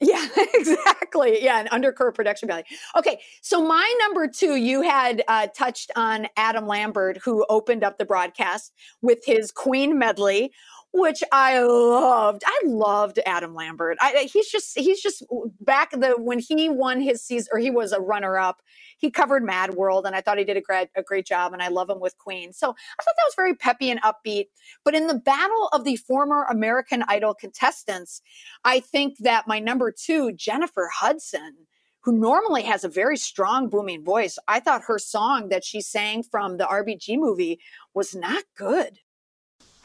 Yeah, 0.00 0.24
exactly. 0.54 1.42
Yeah, 1.42 1.58
an 1.58 1.68
undercurrent 1.72 2.14
production 2.14 2.48
value. 2.48 2.64
Okay, 2.96 3.20
so 3.42 3.66
my 3.66 3.92
number 4.00 4.28
two, 4.28 4.54
you 4.54 4.82
had 4.82 5.24
uh, 5.26 5.48
touched 5.48 5.90
on 5.96 6.28
Adam 6.36 6.66
Lambert, 6.66 7.18
who 7.24 7.44
opened 7.48 7.82
up 7.82 7.98
the 7.98 8.04
broadcast 8.04 8.72
with 9.02 9.24
his 9.24 9.50
Queen 9.50 9.98
medley, 9.98 10.52
which 10.92 11.22
I 11.32 11.60
loved. 11.60 12.42
I 12.46 12.60
loved 12.64 13.20
Adam 13.26 13.54
Lambert. 13.54 13.98
I, 14.00 14.28
he's 14.32 14.48
just 14.48 14.78
he's 14.78 15.00
just 15.00 15.22
back 15.60 15.90
the 15.90 16.14
when 16.18 16.38
he 16.38 16.68
won 16.68 17.00
his 17.00 17.22
season 17.22 17.48
or 17.52 17.58
he 17.58 17.70
was 17.70 17.92
a 17.92 18.00
runner 18.00 18.38
up. 18.38 18.62
He 18.98 19.10
covered 19.10 19.44
Mad 19.44 19.74
World, 19.74 20.06
and 20.06 20.16
I 20.16 20.20
thought 20.20 20.38
he 20.38 20.44
did 20.44 20.56
a 20.56 20.60
great 20.60 20.88
a 20.96 21.02
great 21.02 21.26
job. 21.26 21.52
And 21.52 21.62
I 21.62 21.68
love 21.68 21.90
him 21.90 22.00
with 22.00 22.16
Queen. 22.18 22.52
So 22.52 22.68
I 22.68 23.02
thought 23.02 23.14
that 23.16 23.26
was 23.26 23.34
very 23.36 23.54
peppy 23.54 23.90
and 23.90 24.02
upbeat. 24.02 24.46
But 24.84 24.94
in 24.94 25.06
the 25.06 25.18
battle 25.18 25.68
of 25.72 25.84
the 25.84 25.96
former 25.96 26.44
American 26.44 27.04
Idol 27.06 27.34
contestants, 27.34 28.22
I 28.64 28.80
think 28.80 29.18
that 29.18 29.46
my 29.46 29.58
number 29.58 29.92
two, 29.92 30.32
Jennifer 30.32 30.88
Hudson 30.92 31.54
who 32.02 32.12
normally 32.12 32.62
has 32.62 32.84
a 32.84 32.88
very 32.88 33.16
strong 33.16 33.68
booming 33.68 34.02
voice. 34.04 34.38
I 34.46 34.60
thought 34.60 34.82
her 34.86 34.98
song 34.98 35.48
that 35.48 35.64
she 35.64 35.82
sang 35.82 36.22
from 36.22 36.56
the 36.56 36.64
RBG 36.64 37.18
movie 37.18 37.60
was 37.92 38.14
not 38.14 38.44
good. 38.56 39.00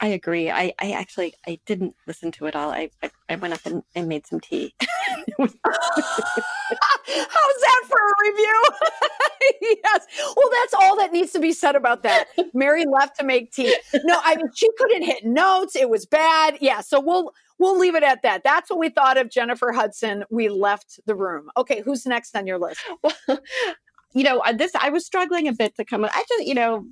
I 0.04 0.08
agree. 0.08 0.50
I, 0.50 0.74
I 0.78 0.90
actually 0.90 1.32
I 1.46 1.58
didn't 1.64 1.96
listen 2.06 2.30
to 2.32 2.44
it 2.44 2.54
all. 2.54 2.70
I 2.70 2.90
I, 3.02 3.10
I 3.30 3.36
went 3.36 3.54
up 3.54 3.64
and, 3.64 3.82
and 3.94 4.06
made 4.06 4.26
some 4.26 4.38
tea. 4.38 4.74
How's 5.38 5.48
that 5.48 5.54
for 7.88 7.96
a 7.96 8.12
review? 8.28 8.64
yes. 9.82 10.04
Well, 10.36 10.50
that's 10.52 10.74
all 10.74 10.98
that 10.98 11.10
needs 11.10 11.32
to 11.32 11.40
be 11.40 11.52
said 11.52 11.74
about 11.74 12.02
that. 12.02 12.26
Mary 12.52 12.84
left 12.84 13.18
to 13.20 13.24
make 13.24 13.50
tea. 13.50 13.74
No, 14.04 14.20
I 14.22 14.36
mean 14.36 14.50
she 14.54 14.68
couldn't 14.76 15.04
hit 15.04 15.24
notes. 15.24 15.74
It 15.74 15.88
was 15.88 16.04
bad. 16.04 16.58
Yeah. 16.60 16.82
So 16.82 17.00
we'll 17.00 17.32
we'll 17.58 17.78
leave 17.78 17.94
it 17.94 18.02
at 18.02 18.20
that. 18.24 18.44
That's 18.44 18.68
what 18.68 18.78
we 18.78 18.90
thought 18.90 19.16
of 19.16 19.30
Jennifer 19.30 19.72
Hudson. 19.72 20.24
We 20.28 20.50
left 20.50 21.00
the 21.06 21.14
room. 21.14 21.48
Okay, 21.56 21.80
who's 21.80 22.04
next 22.04 22.36
on 22.36 22.46
your 22.46 22.58
list? 22.58 22.82
Well, 23.02 23.14
you 24.12 24.22
know, 24.22 24.40
uh, 24.40 24.52
this 24.52 24.72
I 24.78 24.90
was 24.90 25.06
struggling 25.06 25.48
a 25.48 25.54
bit 25.54 25.76
to 25.76 25.84
come. 25.86 26.04
I 26.04 26.24
just, 26.28 26.44
you 26.44 26.52
know, 26.52 26.84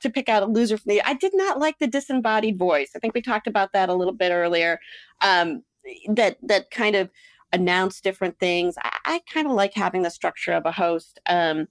to 0.00 0.10
pick 0.10 0.28
out 0.28 0.42
a 0.42 0.46
loser 0.46 0.76
for 0.76 0.88
me. 0.88 1.00
I 1.00 1.14
did 1.14 1.32
not 1.34 1.58
like 1.58 1.78
the 1.78 1.86
disembodied 1.86 2.58
voice. 2.58 2.90
I 2.94 2.98
think 2.98 3.14
we 3.14 3.22
talked 3.22 3.46
about 3.46 3.72
that 3.72 3.88
a 3.88 3.94
little 3.94 4.14
bit 4.14 4.32
earlier. 4.32 4.80
Um, 5.20 5.62
that 6.08 6.36
that 6.42 6.70
kind 6.70 6.96
of 6.96 7.10
announced 7.52 8.04
different 8.04 8.38
things. 8.38 8.76
I, 8.82 8.98
I 9.04 9.20
kind 9.32 9.46
of 9.46 9.52
like 9.52 9.74
having 9.74 10.02
the 10.02 10.10
structure 10.10 10.52
of 10.52 10.66
a 10.66 10.72
host. 10.72 11.20
Um, 11.26 11.68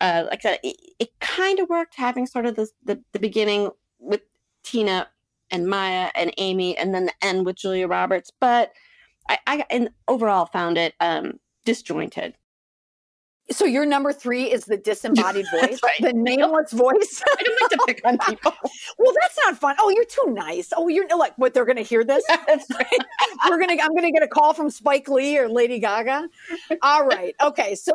uh, 0.00 0.24
like 0.30 0.40
I 0.44 0.50
said, 0.50 0.60
it, 0.62 0.76
it 0.98 1.20
kind 1.20 1.58
of 1.58 1.68
worked 1.68 1.96
having 1.96 2.26
sort 2.26 2.46
of 2.46 2.54
the, 2.54 2.68
the, 2.84 3.02
the 3.12 3.18
beginning 3.18 3.70
with 3.98 4.20
Tina 4.62 5.08
and 5.50 5.66
Maya 5.66 6.10
and 6.14 6.32
Amy, 6.36 6.76
and 6.76 6.94
then 6.94 7.06
the 7.06 7.14
end 7.22 7.46
with 7.46 7.56
Julia 7.56 7.88
Roberts. 7.88 8.30
But 8.38 8.72
I, 9.28 9.38
I 9.46 9.64
and 9.70 9.90
overall 10.06 10.46
found 10.46 10.78
it 10.78 10.94
um, 11.00 11.40
disjointed. 11.64 12.34
So 13.50 13.64
your 13.64 13.86
number 13.86 14.12
three 14.12 14.44
is 14.52 14.64
the 14.64 14.76
disembodied 14.76 15.46
voice, 15.60 15.80
right. 15.82 15.92
the 16.00 16.12
nameless 16.12 16.72
voice. 16.72 17.22
I 17.26 17.42
don't 17.42 17.60
like 17.60 17.70
to 17.70 17.78
pick 17.86 18.00
on 18.04 18.18
people. 18.18 18.52
well, 18.98 19.14
that's 19.20 19.38
not 19.44 19.58
fun. 19.58 19.76
Oh, 19.78 19.88
you're 19.90 20.04
too 20.04 20.32
nice. 20.32 20.72
Oh, 20.76 20.88
you're 20.88 21.06
like 21.16 21.36
what? 21.38 21.54
They're 21.54 21.64
going 21.64 21.76
to 21.76 21.82
hear 21.82 22.04
this. 22.04 22.24
We're 23.48 23.58
gonna. 23.58 23.80
I'm 23.80 23.94
gonna 23.94 24.10
get 24.10 24.22
a 24.22 24.28
call 24.28 24.52
from 24.52 24.70
Spike 24.70 25.08
Lee 25.08 25.38
or 25.38 25.48
Lady 25.48 25.78
Gaga. 25.78 26.28
All 26.82 27.06
right. 27.06 27.34
Okay. 27.42 27.74
So 27.74 27.92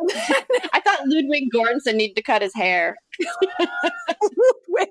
I 0.72 0.80
thought 0.80 1.00
Ludwig 1.06 1.44
Göransson 1.54 1.94
needed 1.94 2.16
to 2.16 2.22
cut 2.22 2.42
his 2.42 2.54
hair. 2.54 2.96
Ludwig. 4.22 4.88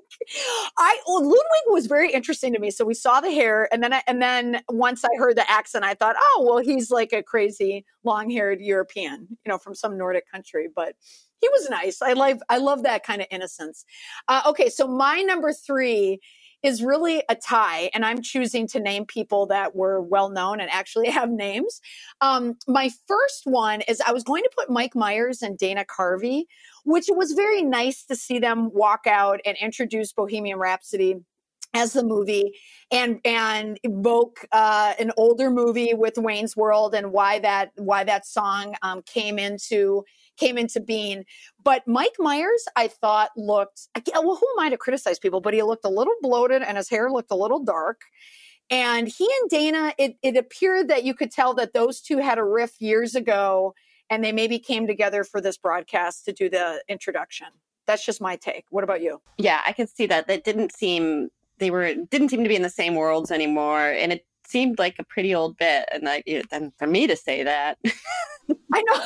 I 0.78 1.00
well, 1.06 1.22
Ludwig 1.22 1.64
was 1.68 1.86
very 1.86 2.10
interesting 2.10 2.52
to 2.52 2.58
me. 2.58 2.70
So 2.70 2.84
we 2.84 2.94
saw 2.94 3.20
the 3.20 3.30
hair, 3.30 3.68
and 3.72 3.82
then 3.82 3.92
I, 3.92 4.02
and 4.06 4.20
then 4.22 4.62
once 4.68 5.04
I 5.04 5.16
heard 5.18 5.36
the 5.36 5.50
accent, 5.50 5.84
I 5.84 5.94
thought, 5.94 6.16
oh 6.18 6.44
well, 6.46 6.58
he's 6.58 6.90
like 6.90 7.12
a 7.12 7.22
crazy 7.22 7.84
long-haired 8.04 8.60
European, 8.60 9.26
you 9.30 9.50
know, 9.50 9.58
from 9.58 9.74
some 9.74 9.96
Nordic 9.98 10.30
country. 10.30 10.68
But 10.74 10.94
he 11.40 11.48
was 11.48 11.68
nice. 11.68 12.00
I 12.00 12.14
love 12.14 12.42
I 12.48 12.58
love 12.58 12.82
that 12.84 13.04
kind 13.04 13.20
of 13.20 13.28
innocence. 13.30 13.84
Uh, 14.28 14.42
okay, 14.46 14.68
so 14.68 14.86
my 14.86 15.20
number 15.20 15.52
three 15.52 16.20
is 16.64 16.82
really 16.82 17.22
a 17.28 17.34
tie, 17.34 17.90
and 17.92 18.06
I'm 18.06 18.22
choosing 18.22 18.66
to 18.68 18.80
name 18.80 19.04
people 19.04 19.46
that 19.46 19.76
were 19.76 20.00
well 20.00 20.30
known 20.30 20.60
and 20.60 20.70
actually 20.70 21.10
have 21.10 21.30
names. 21.30 21.80
Um, 22.20 22.56
my 22.66 22.90
first 23.06 23.42
one 23.44 23.82
is 23.82 24.00
I 24.00 24.12
was 24.12 24.24
going 24.24 24.42
to 24.42 24.50
put 24.56 24.70
Mike 24.70 24.96
Myers 24.96 25.42
and 25.42 25.58
Dana 25.58 25.84
Carvey, 25.84 26.44
which 26.84 27.06
was 27.10 27.32
very 27.32 27.62
nice 27.62 28.04
to 28.04 28.16
see 28.16 28.38
them 28.38 28.70
walk 28.72 29.06
out 29.06 29.40
and 29.44 29.56
introduce 29.60 30.12
Bohemian 30.12 30.58
Rhapsody 30.58 31.16
as 31.74 31.92
the 31.92 32.04
movie 32.04 32.56
and 32.90 33.20
and 33.24 33.78
evoke 33.82 34.46
uh, 34.52 34.94
an 34.98 35.10
older 35.16 35.50
movie 35.50 35.92
with 35.92 36.16
Wayne's 36.16 36.56
World 36.56 36.94
and 36.94 37.12
why 37.12 37.40
that 37.40 37.72
why 37.76 38.04
that 38.04 38.26
song 38.26 38.74
um, 38.82 39.02
came 39.02 39.38
into 39.38 40.04
came 40.36 40.56
into 40.56 40.80
being. 40.80 41.24
But 41.62 41.86
Mike 41.86 42.14
Myers, 42.18 42.64
I 42.76 42.88
thought 42.88 43.30
looked 43.36 43.88
well. 44.14 44.36
Who 44.36 44.48
am 44.58 44.66
I 44.66 44.70
to 44.70 44.76
criticize 44.76 45.18
people? 45.18 45.40
But 45.40 45.54
he 45.54 45.62
looked 45.62 45.84
a 45.84 45.90
little 45.90 46.14
bloated 46.22 46.62
and 46.62 46.76
his 46.76 46.88
hair 46.88 47.10
looked 47.10 47.30
a 47.30 47.36
little 47.36 47.62
dark. 47.62 48.00
And 48.70 49.08
he 49.08 49.28
and 49.42 49.50
Dana, 49.50 49.92
it, 49.98 50.16
it 50.22 50.36
appeared 50.36 50.88
that 50.88 51.04
you 51.04 51.14
could 51.14 51.30
tell 51.30 51.54
that 51.54 51.74
those 51.74 52.00
two 52.00 52.18
had 52.18 52.38
a 52.38 52.44
riff 52.44 52.80
years 52.80 53.14
ago, 53.14 53.74
and 54.10 54.24
they 54.24 54.32
maybe 54.32 54.58
came 54.58 54.86
together 54.86 55.24
for 55.24 55.40
this 55.40 55.56
broadcast 55.56 56.24
to 56.26 56.32
do 56.32 56.48
the 56.48 56.82
introduction. 56.88 57.48
That's 57.86 58.04
just 58.04 58.20
my 58.20 58.36
take. 58.36 58.64
What 58.70 58.84
about 58.84 59.02
you? 59.02 59.20
Yeah, 59.38 59.60
I 59.66 59.72
can 59.72 59.86
see 59.86 60.06
that. 60.06 60.26
That 60.26 60.44
didn't 60.44 60.72
seem 60.74 61.28
they 61.58 61.70
were 61.70 61.94
didn't 61.94 62.30
seem 62.30 62.42
to 62.42 62.48
be 62.48 62.56
in 62.56 62.62
the 62.62 62.70
same 62.70 62.94
worlds 62.94 63.30
anymore, 63.30 63.90
and 63.90 64.12
it 64.12 64.26
seemed 64.54 64.78
like 64.78 64.94
a 65.00 65.04
pretty 65.04 65.34
old 65.34 65.56
bit. 65.56 65.88
And 65.90 66.04
like, 66.04 66.24
then 66.48 66.72
for 66.78 66.86
me 66.86 67.08
to 67.08 67.16
say 67.16 67.42
that, 67.42 67.76
I 68.72 68.82
know. 68.82 69.02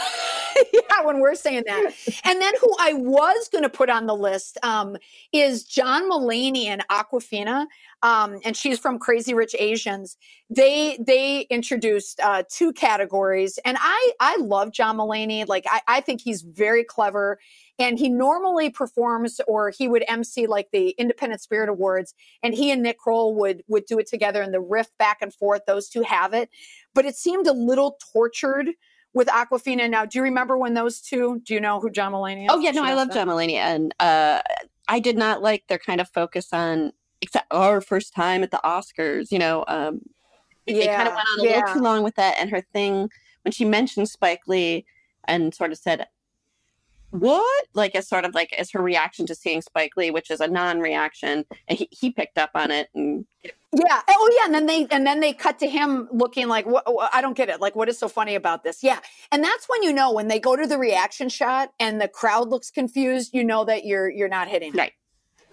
yeah, 0.75 1.05
when 1.05 1.21
we're 1.21 1.35
saying 1.35 1.63
that. 1.67 1.93
And 2.25 2.39
then 2.39 2.53
who 2.61 2.75
I 2.79 2.93
was 2.93 3.49
going 3.51 3.65
to 3.65 3.71
put 3.71 3.89
on 3.89 4.05
the 4.05 4.15
list 4.15 4.59
um, 4.63 4.99
is 5.33 5.65
John 5.65 6.11
Mulaney 6.11 6.67
and 6.67 6.87
Awkwafina, 6.89 7.65
Um, 8.03 8.41
and 8.45 8.55
she's 8.55 8.79
from 8.79 8.99
Crazy 8.99 9.33
Rich 9.33 9.57
Asians. 9.59 10.19
They 10.51 10.99
they 11.01 11.47
introduced 11.49 12.21
uh, 12.21 12.43
two 12.51 12.73
categories, 12.75 13.59
and 13.65 13.79
I 13.81 14.13
I 14.21 14.37
love 14.41 14.71
John 14.73 14.99
Mulaney. 14.99 15.49
Like 15.49 15.65
I, 15.71 15.81
I 15.89 16.01
think 16.03 16.21
he's 16.21 16.43
very 16.43 16.85
clever 16.85 17.39
and 17.79 17.99
he 17.99 18.09
normally 18.09 18.71
performs 18.71 19.41
or 19.47 19.71
he 19.71 19.89
would 19.89 20.05
MC 20.09 20.47
like 20.47 20.69
the 20.73 20.91
Independent 20.91 21.41
Spirit 21.41 21.69
Awards, 21.69 22.15
and 22.43 22.55
he 22.55 22.71
and 22.71 22.83
Nick 22.83 22.99
Kroll 22.99 23.35
would 23.37 23.63
would 23.69 23.87
do 23.87 23.99
it 23.99 24.07
together, 24.07 24.43
and 24.43 24.53
the 24.53 24.61
riff 24.61 24.89
back 24.99 25.19
and 25.21 25.33
forth. 25.33 25.63
Those 25.67 25.89
two 25.89 26.03
have 26.03 26.35
it, 26.35 26.51
but 26.95 27.05
it 27.05 27.17
seemed 27.17 27.47
a 27.47 27.53
little 27.53 27.99
tortured 28.13 28.69
with 29.15 29.29
Awkwafina. 29.29 29.89
Now, 29.89 30.05
do 30.05 30.19
you 30.19 30.23
remember 30.23 30.57
when 30.57 30.75
those 30.75 31.01
two? 31.01 31.41
Do 31.45 31.55
you 31.55 31.61
know 31.61 31.81
who 31.81 31.91
John 31.91 32.13
Mulaney 32.13 32.45
is? 32.45 32.51
Oh 32.51 32.59
yeah, 32.59 32.73
no, 32.73 32.85
I 32.85 32.95
love 32.95 33.09
that? 33.09 33.15
John 33.15 33.29
Mulaney, 33.29 33.55
and 33.55 33.95
uh, 34.01 34.41
I 34.89 35.01
did 35.01 35.17
not 35.17 35.43
like 35.43 35.65
their 35.69 35.79
kind 35.79 36.01
of 36.01 36.09
focus 36.09 36.53
on 36.53 36.93
except 37.21 37.47
our 37.51 37.81
first 37.81 38.15
time 38.15 38.43
at 38.43 38.51
the 38.51 38.61
Oscars. 38.65 39.31
You 39.31 39.39
know, 39.39 39.65
um, 39.69 40.01
yeah, 40.67 40.77
they 40.77 40.87
kind 40.87 41.09
of 41.09 41.15
went 41.15 41.29
on 41.29 41.41
a 41.41 41.49
yeah. 41.49 41.57
little 41.59 41.75
too 41.75 41.81
long 41.81 42.03
with 42.03 42.15
that. 42.17 42.37
And 42.39 42.51
her 42.51 42.61
thing 42.61 43.09
when 43.43 43.53
she 43.53 43.65
mentioned 43.65 44.09
Spike 44.09 44.43
Lee 44.47 44.85
and 45.27 45.55
sort 45.55 45.73
of 45.73 45.79
said, 45.79 46.07
"What?" 47.11 47.67
like 47.75 47.95
as 47.95 48.09
sort 48.09 48.25
of 48.25 48.35
like 48.35 48.53
as 48.55 48.71
her 48.73 48.83
reaction 48.83 49.27
to 49.27 49.35
seeing 49.35 49.63
Spike 49.63 49.93
Lee, 49.97 50.11
which 50.11 50.31
is 50.31 50.41
a 50.41 50.49
non-reaction, 50.49 51.45
and 51.69 51.79
he, 51.79 51.89
he 51.91 52.11
picked 52.11 52.39
up 52.39 52.51
on 52.55 52.71
it 52.71 52.89
and. 52.95 53.27
Yeah. 53.71 54.01
Oh, 54.09 54.15
oh 54.17 54.31
yeah. 54.39 54.47
And 54.47 54.55
then 54.55 54.65
they 54.65 54.87
and 54.91 55.07
then 55.07 55.21
they 55.21 55.35
cut 55.35 55.59
to 55.59 55.69
him 55.69 56.09
looking 56.11 56.49
like, 56.49 56.65
what, 56.67 56.85
I 57.13 57.21
don't 57.21 57.37
get 57.37 57.51
it. 57.51 57.61
Like, 57.61 57.77
what 57.77 57.91
is 57.91 57.99
so 57.99 58.09
funny 58.09 58.35
about 58.35 58.65
this? 58.65 58.83
Yeah. 58.83 58.99
And 59.31 59.45
that's 59.45 59.69
when 59.69 59.83
you 59.83 59.93
know 59.93 60.11
when 60.11 60.29
they 60.29 60.41
go 60.41 60.57
to 60.57 60.67
the 60.67 60.79
reaction 60.79 61.29
shot 61.29 61.73
and 61.79 62.01
the 62.01 62.09
crowd 62.09 62.49
looks 62.49 62.71
confused. 62.71 63.35
You 63.35 63.45
know 63.45 63.65
that 63.67 63.85
you're 63.85 64.09
you're 64.09 64.29
not 64.29 64.49
hitting 64.49 64.73
right. 64.73 64.93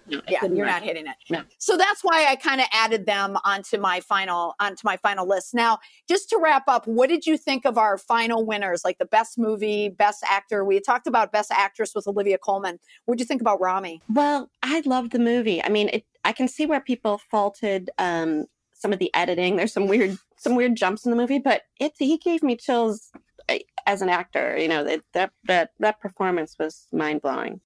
No, 0.08 0.20
yeah, 0.28 0.44
you're 0.44 0.66
not 0.66 0.82
hitting 0.82 1.06
it. 1.06 1.16
No. 1.30 1.42
So 1.58 1.76
that's 1.76 2.02
why 2.02 2.26
I 2.28 2.36
kind 2.36 2.60
of 2.60 2.66
added 2.72 3.06
them 3.06 3.36
onto 3.44 3.78
my 3.78 4.00
final 4.00 4.54
onto 4.60 4.82
my 4.84 4.96
final 4.96 5.26
list. 5.26 5.54
Now, 5.54 5.78
just 6.08 6.28
to 6.30 6.38
wrap 6.38 6.64
up, 6.68 6.86
what 6.86 7.08
did 7.08 7.26
you 7.26 7.36
think 7.36 7.64
of 7.64 7.76
our 7.76 7.98
final 7.98 8.44
winners? 8.44 8.84
Like 8.84 8.98
the 8.98 9.06
best 9.06 9.38
movie, 9.38 9.88
best 9.88 10.24
actor. 10.28 10.64
We 10.64 10.80
talked 10.80 11.06
about 11.06 11.32
best 11.32 11.50
actress 11.50 11.92
with 11.94 12.06
Olivia 12.06 12.38
Colman. 12.38 12.78
What 13.04 13.18
did 13.18 13.24
you 13.24 13.26
think 13.26 13.40
about 13.40 13.60
Rami? 13.60 14.02
Well, 14.08 14.50
I 14.62 14.82
love 14.84 15.10
the 15.10 15.18
movie. 15.18 15.62
I 15.62 15.68
mean, 15.68 15.90
it, 15.92 16.04
I 16.24 16.32
can 16.32 16.48
see 16.48 16.66
where 16.66 16.80
people 16.80 17.18
faulted 17.18 17.90
um, 17.98 18.46
some 18.72 18.92
of 18.92 18.98
the 18.98 19.12
editing. 19.14 19.56
There's 19.56 19.72
some 19.72 19.88
weird 19.88 20.18
some 20.36 20.54
weird 20.54 20.76
jumps 20.76 21.04
in 21.04 21.10
the 21.10 21.16
movie, 21.16 21.38
but 21.38 21.62
it 21.80 21.92
he 21.98 22.18
gave 22.18 22.42
me 22.42 22.56
chills 22.56 23.10
eh, 23.48 23.60
as 23.86 24.02
an 24.02 24.08
actor. 24.08 24.56
You 24.56 24.68
know 24.68 24.84
that 24.84 25.00
that 25.14 25.32
that, 25.44 25.70
that 25.80 26.00
performance 26.00 26.56
was 26.58 26.86
mind 26.92 27.22
blowing. 27.22 27.60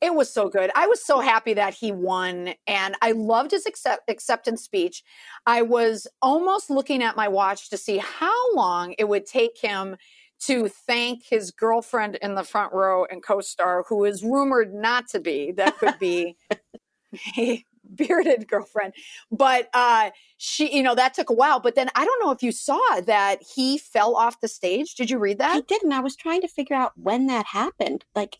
It 0.00 0.14
was 0.14 0.32
so 0.32 0.48
good. 0.48 0.70
I 0.74 0.86
was 0.86 1.04
so 1.04 1.20
happy 1.20 1.54
that 1.54 1.74
he 1.74 1.90
won, 1.90 2.54
and 2.66 2.94
I 3.00 3.12
loved 3.12 3.52
his 3.52 3.64
accept- 3.64 4.08
acceptance 4.08 4.62
speech. 4.62 5.02
I 5.46 5.62
was 5.62 6.06
almost 6.20 6.68
looking 6.68 7.02
at 7.02 7.16
my 7.16 7.28
watch 7.28 7.70
to 7.70 7.76
see 7.76 7.98
how 7.98 8.54
long 8.54 8.94
it 8.98 9.08
would 9.08 9.24
take 9.26 9.58
him 9.58 9.96
to 10.40 10.68
thank 10.68 11.24
his 11.24 11.50
girlfriend 11.50 12.16
in 12.16 12.34
the 12.34 12.44
front 12.44 12.72
row 12.72 13.06
and 13.06 13.22
co-star, 13.22 13.84
who 13.88 14.04
is 14.04 14.22
rumored 14.22 14.74
not 14.74 15.08
to 15.08 15.20
be. 15.20 15.52
That 15.52 15.78
could 15.78 15.98
be 15.98 16.36
a 17.38 17.64
bearded 17.94 18.48
girlfriend, 18.48 18.94
but 19.30 19.68
uh, 19.72 20.10
she, 20.36 20.74
you 20.76 20.82
know, 20.82 20.94
that 20.94 21.14
took 21.14 21.30
a 21.30 21.34
while. 21.34 21.60
But 21.60 21.76
then 21.76 21.88
I 21.94 22.04
don't 22.04 22.22
know 22.22 22.30
if 22.30 22.42
you 22.42 22.52
saw 22.52 23.00
that 23.06 23.38
he 23.54 23.78
fell 23.78 24.16
off 24.16 24.40
the 24.40 24.48
stage. 24.48 24.94
Did 24.96 25.10
you 25.10 25.18
read 25.18 25.38
that? 25.38 25.56
I 25.56 25.60
didn't. 25.60 25.92
I 25.92 26.00
was 26.00 26.16
trying 26.16 26.40
to 26.42 26.48
figure 26.48 26.76
out 26.76 26.92
when 26.96 27.26
that 27.28 27.46
happened. 27.46 28.04
Like 28.14 28.38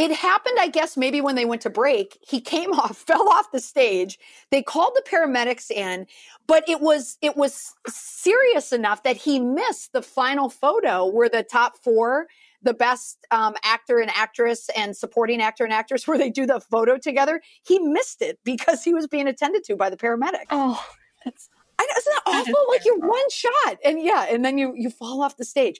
it 0.00 0.12
happened, 0.12 0.56
I 0.58 0.68
guess, 0.68 0.96
maybe 0.96 1.20
when 1.20 1.34
they 1.34 1.44
went 1.44 1.60
to 1.62 1.70
break. 1.70 2.16
He 2.26 2.40
came 2.40 2.72
off, 2.78 2.96
fell 2.96 3.28
off 3.28 3.52
the 3.52 3.60
stage. 3.60 4.18
They 4.50 4.62
called 4.62 4.94
the 4.94 5.08
paramedics 5.08 5.70
in, 5.70 6.06
but 6.46 6.66
it 6.66 6.80
was 6.80 7.18
it 7.20 7.36
was 7.36 7.74
serious 7.86 8.72
enough 8.72 9.02
that 9.02 9.16
he 9.16 9.38
missed 9.38 9.92
the 9.92 10.02
final 10.02 10.48
photo 10.48 11.04
where 11.04 11.28
the 11.28 11.42
top 11.42 11.76
four, 11.76 12.28
the 12.62 12.72
best 12.72 13.26
um, 13.30 13.54
actor 13.62 13.98
and 14.00 14.10
actress 14.14 14.70
and 14.74 14.96
supporting 14.96 15.42
actor 15.42 15.64
and 15.64 15.72
actress, 15.72 16.08
where 16.08 16.18
they 16.18 16.30
do 16.30 16.46
the 16.46 16.60
photo 16.60 16.96
together. 16.96 17.42
He 17.62 17.78
missed 17.78 18.22
it 18.22 18.38
because 18.42 18.82
he 18.82 18.94
was 18.94 19.06
being 19.06 19.28
attended 19.28 19.64
to 19.64 19.76
by 19.76 19.90
the 19.90 19.98
paramedic. 19.98 20.46
Oh, 20.50 20.82
that's 21.26 21.50
I 21.78 21.82
know, 21.82 21.94
isn't 21.96 22.12
that 22.12 22.22
awful? 22.26 22.64
like 22.68 22.84
you're 22.86 22.98
one 22.98 23.30
shot, 23.30 23.78
and 23.84 24.02
yeah, 24.02 24.26
and 24.30 24.44
then 24.44 24.56
you 24.56 24.72
you 24.74 24.88
fall 24.88 25.22
off 25.22 25.36
the 25.36 25.44
stage. 25.44 25.78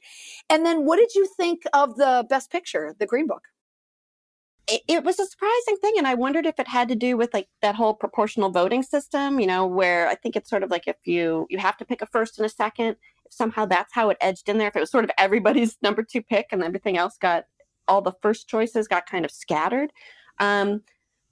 And 0.51 0.67
then, 0.67 0.85
what 0.85 0.99
did 0.99 1.15
you 1.15 1.27
think 1.27 1.63
of 1.73 1.97
the 1.97 2.27
best 2.29 2.51
picture, 2.51 2.95
the 2.99 3.07
Green 3.07 3.27
Book? 3.27 3.45
It, 4.71 5.05
was 5.05 5.19
a 5.19 5.27
surprising 5.27 5.77
thing 5.81 5.95
and 5.99 6.07
i 6.07 6.15
wondered 6.15 6.47
if 6.47 6.59
it 6.59 6.69
had 6.69 6.89
to 6.89 6.95
do 6.95 7.17
with 7.17 7.33
like 7.35 7.49
that 7.63 7.75
whole 7.75 7.95
proportional 7.95 8.51
voting 8.51 8.83
system 8.83 9.41
you 9.41 9.47
know 9.47 9.67
where 9.67 10.09
i 10.09 10.15
think 10.15 10.37
it's 10.37 10.51
sort 10.51 10.63
of 10.63 10.71
like 10.71 10.87
if 10.87 10.97
you 11.05 11.47
you 11.51 11.59
have 11.59 11.77
to 11.77 11.85
pick 11.85 12.03
a 12.03 12.07
first 12.07 12.39
and 12.39 12.47
a 12.47 12.51
second 12.51 12.97
if 13.25 13.33
somehow 13.33 13.65
that's 13.65 13.95
how 13.95 14.11
it 14.11 14.17
edged 14.21 14.49
in 14.49 14.59
there 14.59 14.69
if 14.69 14.77
it 14.77 14.81
was 14.81 14.91
sort 14.91 15.05
of 15.05 15.11
everybody's 15.19 15.77
number 15.83 16.03
two 16.03 16.23
pick 16.23 16.47
and 16.53 16.63
everything 16.63 16.97
else 16.97 17.17
got 17.21 17.45
all 17.89 18.03
the 18.03 18.15
first 18.23 18.49
choices 18.49 18.87
got 18.87 19.07
kind 19.07 19.25
of 19.25 19.31
scattered. 19.33 19.93
Um 20.39 20.83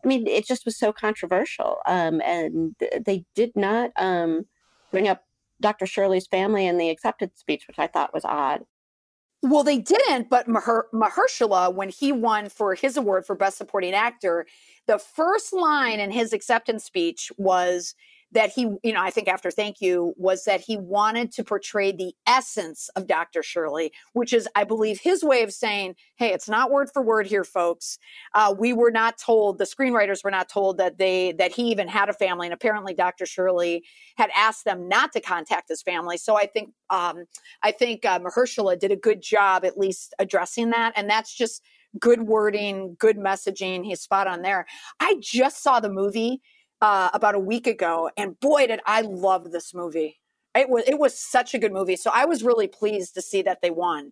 i 0.05 0.09
mean 0.09 0.27
it 0.27 0.47
just 0.47 0.65
was 0.65 0.77
so 0.77 0.93
controversial 0.93 1.79
um 1.87 2.21
and 2.23 2.75
they 3.05 3.25
did 3.35 3.53
not 3.57 3.91
um 3.97 4.47
bring 4.91 5.09
up 5.09 5.25
dr 5.61 5.85
shirley's 5.87 6.27
family 6.27 6.67
in 6.67 6.79
the 6.79 6.89
acceptance 6.89 7.33
speech 7.37 7.67
which 7.67 7.79
i 7.81 7.87
thought 7.87 8.15
was 8.15 8.25
odd 8.25 8.65
well, 9.43 9.63
they 9.63 9.79
didn't, 9.79 10.29
but 10.29 10.49
Maher- 10.49 10.89
Mahershala, 10.93 11.73
when 11.73 11.89
he 11.89 12.11
won 12.11 12.49
for 12.49 12.75
his 12.75 12.97
award 12.97 13.25
for 13.25 13.37
Best 13.37 13.57
Supporting 13.57 13.95
Actor, 13.95 14.47
the 14.87 14.99
first 14.99 15.53
line 15.53 16.01
in 16.01 16.11
his 16.11 16.33
acceptance 16.33 16.85
speech 16.85 17.31
was 17.37 17.95
that 18.33 18.51
he, 18.51 18.69
you 18.83 18.93
know, 18.93 19.01
I 19.01 19.11
think 19.11 19.29
after 19.29 19.51
thank 19.51 19.81
you 19.81 20.13
was 20.17 20.45
that 20.45 20.61
he 20.61 20.77
wanted 20.77 21.33
to 21.33 21.45
portray 21.45 21.93
the 21.93 22.13
essence 22.27 22.91
of 22.95 23.07
Dr. 23.07 23.43
Shirley, 23.43 23.93
which 24.13 24.33
is, 24.33 24.47
I 24.55 24.65
believe, 24.65 25.01
his 25.01 25.25
way 25.25 25.43
of 25.43 25.53
saying, 25.53 25.95
hey, 26.17 26.33
it's 26.33 26.49
not 26.49 26.71
word 26.71 26.91
for 26.93 27.03
word 27.03 27.27
here, 27.27 27.45
folks. 27.45 27.99
Uh, 28.35 28.55
we 28.57 28.73
were 28.73 28.91
not 28.91 29.17
told, 29.19 29.59
the 29.59 29.65
screenwriters 29.65 30.23
were 30.23 30.31
not 30.31 30.49
told 30.49 30.77
that 30.79 30.99
they, 30.99 31.33
that 31.33 31.53
he 31.53 31.71
even 31.71 31.89
had 31.89 32.11
a 32.11 32.13
family. 32.13 32.47
And 32.47 32.55
apparently 32.55 32.93
Dr. 32.93 33.25
Shirley 33.25 33.85
had 34.17 34.31
asked 34.37 34.65
them 34.65 34.89
not 34.89 35.13
to 35.13 35.21
contact 35.21 35.69
his 35.71 35.81
family. 35.81 36.19
So 36.19 36.37
I 36.37 36.47
think, 36.47 36.71
um, 36.91 37.25
I 37.63 37.73
think 37.73 38.05
uh, 38.05 38.19
Mahershala 38.19 38.79
did 38.79 38.93
a 38.93 38.97
good 38.97 39.23
job 39.23 39.65
at 39.65 39.79
least 39.79 40.15
addressing 40.19 40.71
that. 40.71 40.93
And 40.97 41.09
that's 41.09 41.35
just 41.35 41.63
good 41.99 42.23
wording, 42.23 42.97
good 42.99 43.17
messaging. 43.17 43.85
He's 43.85 44.01
spot 44.01 44.27
on 44.27 44.43
there. 44.43 44.67
I 45.01 45.17
just 45.21 45.63
saw 45.63 45.81
the 45.81 45.89
movie 45.89 46.43
uh, 46.81 47.11
about 47.13 47.35
a 47.35 47.41
week 47.41 47.67
ago, 47.67 48.11
and 48.17 48.39
boy, 48.41 48.67
did 48.67 48.81
I 48.87 49.03
love 49.03 49.51
this 49.51 49.75
movie. 49.75 50.21
It 50.55 50.69
was 50.69 50.85
it 50.87 50.99
was 50.99 51.19
such 51.19 51.55
a 51.55 51.59
good 51.59 51.73
movie. 51.73 51.97
So 51.97 52.11
I 52.13 52.25
was 52.25 52.43
really 52.43 52.69
pleased 52.69 53.15
to 53.15 53.23
see 53.23 53.43
that 53.43 53.61
they 53.63 53.71
won. 53.71 54.11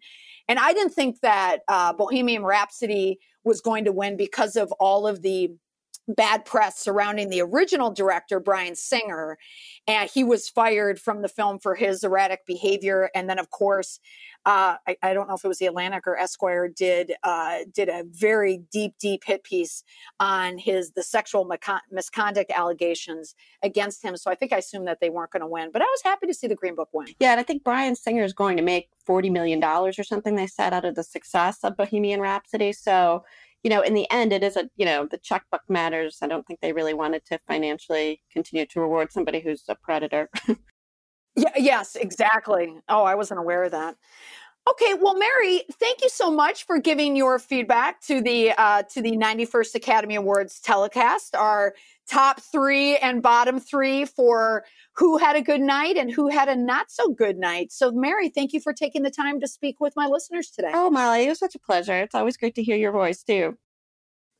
And 0.48 0.58
I 0.58 0.72
didn't 0.72 0.92
think 0.92 1.20
that 1.20 1.60
uh, 1.68 1.92
Bohemian 1.92 2.44
Rhapsody 2.44 3.18
was 3.44 3.60
going 3.60 3.84
to 3.84 3.92
win 3.92 4.16
because 4.16 4.56
of 4.56 4.70
all 4.72 5.06
of 5.06 5.22
the 5.22 5.50
bad 6.08 6.44
press 6.44 6.78
surrounding 6.78 7.30
the 7.30 7.40
original 7.40 7.90
director, 7.90 8.38
Bryan 8.40 8.76
Singer. 8.76 9.38
And 9.86 10.08
he 10.10 10.24
was 10.24 10.48
fired 10.48 11.00
from 11.00 11.22
the 11.22 11.28
film 11.28 11.58
for 11.58 11.74
his 11.74 12.04
erratic 12.04 12.46
behavior. 12.46 13.10
And 13.14 13.28
then, 13.28 13.38
of 13.38 13.50
course, 13.50 14.00
uh, 14.44 14.76
I, 14.86 14.96
I, 15.02 15.12
don't 15.12 15.26
know 15.26 15.34
if 15.34 15.44
it 15.44 15.48
was 15.48 15.58
the 15.58 15.66
Atlantic 15.66 16.06
or 16.06 16.16
Esquire 16.16 16.68
did 16.68 17.14
uh, 17.24 17.58
did 17.74 17.88
a 17.88 18.04
very 18.08 18.62
deep, 18.70 18.94
deep 19.00 19.24
hit 19.26 19.42
piece 19.42 19.82
on 20.20 20.56
his 20.56 20.92
the 20.92 21.02
sexual 21.02 21.50
misconduct 21.90 22.52
allegations 22.54 23.34
against 23.64 24.04
him. 24.04 24.16
So 24.16 24.30
I 24.30 24.36
think 24.36 24.52
I 24.52 24.58
assumed 24.58 24.86
that 24.86 25.00
they 25.00 25.10
weren't 25.10 25.32
going 25.32 25.40
to 25.40 25.48
win, 25.48 25.70
but 25.72 25.82
I 25.82 25.86
was 25.86 26.00
happy 26.04 26.28
to 26.28 26.34
see 26.34 26.46
the 26.46 26.54
Green 26.54 26.76
Book 26.76 26.90
win. 26.92 27.08
Yeah, 27.18 27.32
and 27.32 27.40
I 27.40 27.42
think 27.42 27.64
Bryan 27.64 27.96
Singer 27.96 28.22
is 28.22 28.32
going 28.32 28.56
to 28.56 28.62
make 28.62 28.88
forty 29.04 29.30
million 29.30 29.58
dollars 29.58 29.98
or 29.98 30.04
something. 30.04 30.36
They 30.36 30.46
said 30.46 30.72
out 30.72 30.84
of 30.84 30.94
the 30.94 31.02
success 31.02 31.58
of 31.64 31.76
Bohemian 31.76 32.20
Rhapsody. 32.20 32.72
So 32.72 33.24
you 33.66 33.70
know, 33.70 33.80
in 33.80 33.94
the 33.94 34.08
end, 34.12 34.32
it 34.32 34.44
is 34.44 34.54
a, 34.54 34.70
you 34.76 34.86
know, 34.86 35.08
the 35.10 35.18
checkbook 35.18 35.62
matters. 35.68 36.18
I 36.22 36.28
don't 36.28 36.46
think 36.46 36.60
they 36.60 36.72
really 36.72 36.94
wanted 36.94 37.24
to 37.24 37.40
financially 37.48 38.22
continue 38.30 38.64
to 38.64 38.80
reward 38.80 39.10
somebody 39.10 39.40
who's 39.40 39.64
a 39.68 39.74
predator. 39.74 40.30
yeah, 41.36 41.50
yes, 41.56 41.96
exactly. 41.96 42.76
Oh, 42.88 43.02
I 43.02 43.16
wasn't 43.16 43.40
aware 43.40 43.64
of 43.64 43.72
that. 43.72 43.96
Okay, 44.70 44.94
well, 44.94 45.18
Mary, 45.18 45.64
thank 45.80 46.00
you 46.00 46.08
so 46.08 46.30
much 46.30 46.64
for 46.64 46.78
giving 46.78 47.16
your 47.16 47.40
feedback 47.40 48.00
to 48.02 48.20
the 48.20 48.52
uh, 48.52 48.84
to 48.84 49.02
the 49.02 49.16
91st 49.16 49.74
Academy 49.74 50.14
Awards 50.14 50.60
telecast. 50.60 51.34
Our 51.34 51.74
top 52.10 52.40
three 52.40 52.96
and 52.96 53.22
bottom 53.22 53.60
three 53.60 54.04
for 54.04 54.64
who 54.96 55.18
had 55.18 55.36
a 55.36 55.42
good 55.42 55.60
night 55.60 55.96
and 55.96 56.10
who 56.10 56.28
had 56.28 56.48
a 56.48 56.56
not 56.56 56.90
so 56.90 57.10
good 57.10 57.36
night. 57.36 57.72
So, 57.72 57.90
Mary, 57.92 58.28
thank 58.28 58.52
you 58.52 58.60
for 58.60 58.72
taking 58.72 59.02
the 59.02 59.10
time 59.10 59.40
to 59.40 59.48
speak 59.48 59.80
with 59.80 59.94
my 59.96 60.06
listeners 60.06 60.50
today. 60.50 60.70
Oh, 60.72 60.90
Molly, 60.90 61.26
it 61.26 61.28
was 61.28 61.38
such 61.38 61.54
a 61.54 61.58
pleasure. 61.58 62.00
It's 62.00 62.14
always 62.14 62.36
great 62.36 62.54
to 62.56 62.62
hear 62.62 62.76
your 62.76 62.92
voice 62.92 63.22
too. 63.22 63.56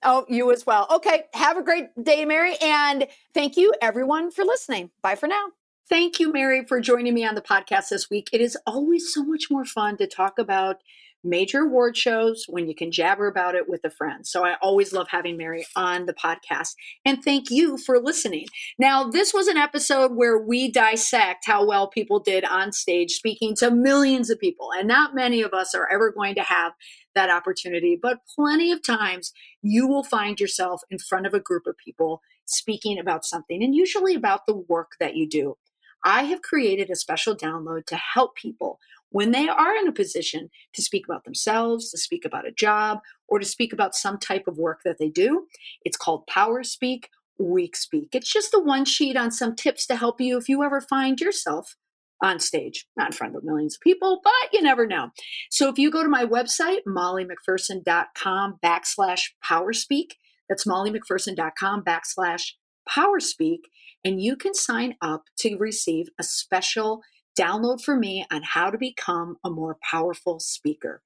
Oh, 0.03 0.25
you 0.29 0.53
as 0.53 0.67
well. 0.67 0.87
Okay, 0.91 1.25
have 1.33 1.57
a 1.57 1.63
great 1.63 1.87
day, 2.01 2.25
Mary, 2.25 2.55
and 2.61 3.07
thank 3.35 3.57
you 3.57 3.73
everyone 3.83 4.31
for 4.31 4.45
listening. 4.45 4.91
Bye 5.03 5.17
for 5.17 5.27
now. 5.27 5.47
Thank 5.89 6.19
you, 6.19 6.33
Mary, 6.33 6.65
for 6.65 6.81
joining 6.81 7.15
me 7.15 7.25
on 7.25 7.37
the 7.37 7.41
podcast 7.41 7.91
this 7.91 8.11
week. 8.11 8.29
It 8.33 8.41
is 8.41 8.59
always 8.67 9.13
so 9.13 9.25
much 9.25 9.51
more 9.51 9.65
fun 9.65 9.97
to 9.99 10.07
talk 10.07 10.39
about 10.39 10.83
major 11.27 11.63
award 11.63 11.97
shows 11.97 12.45
when 12.49 12.69
you 12.69 12.75
can 12.75 12.93
jabber 12.93 13.27
about 13.27 13.55
it 13.55 13.69
with 13.69 13.85
a 13.85 13.91
friend. 13.91 14.27
So 14.27 14.45
I 14.45 14.57
always 14.63 14.93
love 14.93 15.09
having 15.11 15.37
Mary 15.37 15.67
on 15.75 16.07
the 16.07 16.15
podcast. 16.15 16.75
And 17.05 17.23
thank 17.23 17.51
you 17.51 17.77
for 17.77 17.99
listening. 17.99 18.47
Now, 18.79 19.05
this 19.05 19.35
was 19.35 19.49
an 19.49 19.57
episode 19.57 20.13
where 20.15 20.39
we 20.39 20.71
dissect 20.71 21.47
how 21.47 21.67
well 21.67 21.89
people 21.89 22.21
did 22.21 22.45
on 22.45 22.73
stage 22.73 23.13
speaking 23.13 23.55
to 23.57 23.71
millions 23.71 24.31
of 24.31 24.39
people. 24.39 24.71
And 24.77 24.89
not 24.89 25.15
many 25.15 25.43
of 25.43 25.53
us 25.53 25.75
are 25.75 25.89
ever 25.93 26.11
going 26.11 26.35
to 26.37 26.43
have 26.43 26.73
that 27.15 27.31
opportunity, 27.31 27.99
but 28.01 28.21
plenty 28.35 28.71
of 28.73 28.83
times 28.83 29.33
you 29.63 29.89
will 29.89 30.05
find 30.05 30.39
yourself 30.39 30.83
in 30.91 30.99
front 30.99 31.27
of 31.27 31.35
a 31.35 31.41
group 31.41 31.67
of 31.67 31.77
people 31.77 32.21
speaking 32.45 32.99
about 32.99 33.25
something 33.25 33.63
and 33.63 33.75
usually 33.75 34.15
about 34.15 34.47
the 34.47 34.57
work 34.57 34.93
that 35.01 35.17
you 35.17 35.29
do. 35.29 35.57
I 36.05 36.23
have 36.25 36.43
created 36.43 36.89
a 36.89 36.95
special 36.95 37.35
download 37.35 37.87
to 37.87 37.97
help 37.97 38.37
people 38.37 38.79
when 39.17 39.31
they 39.31 39.49
are 39.49 39.75
in 39.77 39.89
a 39.89 39.93
position 39.93 40.51
to 40.75 40.83
speak 40.83 41.07
about 41.09 41.25
themselves, 41.25 41.91
to 41.91 41.97
speak 41.97 42.27
about 42.27 42.47
a 42.47 42.53
job, 42.53 42.99
or 43.29 43.39
to 43.39 43.47
speak 43.47 43.73
about 43.73 43.95
some 43.95 44.19
type 44.19 44.47
of 44.47 44.59
work 44.59 44.81
that 44.85 44.99
they 44.99 45.09
do. 45.09 45.47
It's 45.87 45.97
called 45.97 46.27
Power 46.27 46.63
Speak, 46.63 47.09
Weak 47.39 47.77
Speak. 47.79 48.11
It's 48.13 48.31
just 48.31 48.51
the 48.51 48.63
one 48.63 48.85
sheet 48.85 49.17
on 49.17 49.31
some 49.31 49.57
tips 49.57 49.87
to 49.87 49.97
help 49.97 50.21
you 50.21 50.37
if 50.37 50.51
you 50.51 50.63
ever 50.63 50.83
find 50.83 51.19
yourself 51.19 51.77
on 52.23 52.39
stage, 52.41 52.85
not 52.95 53.07
in 53.07 53.13
front 53.13 53.35
of 53.35 53.43
millions 53.43 53.77
of 53.77 53.81
people, 53.81 54.21
but 54.23 54.53
you 54.53 54.61
never 54.61 54.87
know. 54.87 55.09
So 55.51 55.71
if 55.71 55.79
you 55.79 55.91
go 55.91 56.03
to 56.03 56.11
my 56.11 56.27
website, 56.27 56.81
mollymcpherson.com 56.87 58.59
backslash 58.63 59.23
powerspeak, 59.43 60.11
that's 60.47 60.67
mollymcpherson.com 60.67 61.85
backslash 61.85 62.51
powerspeak, 62.87 63.61
and 64.05 64.23
you 64.23 64.37
can 64.37 64.53
sign 64.53 64.97
up 65.01 65.25
to 65.39 65.57
receive 65.57 66.09
a 66.21 66.23
special 66.23 67.01
download 67.39 67.83
for 67.83 67.97
me 67.97 68.27
on 68.33 68.43
how 68.43 68.71
to 68.71 68.79
become 68.79 69.37
a 69.45 69.51
more 69.51 69.77
powerful 69.91 70.41
speaker. 70.41 71.03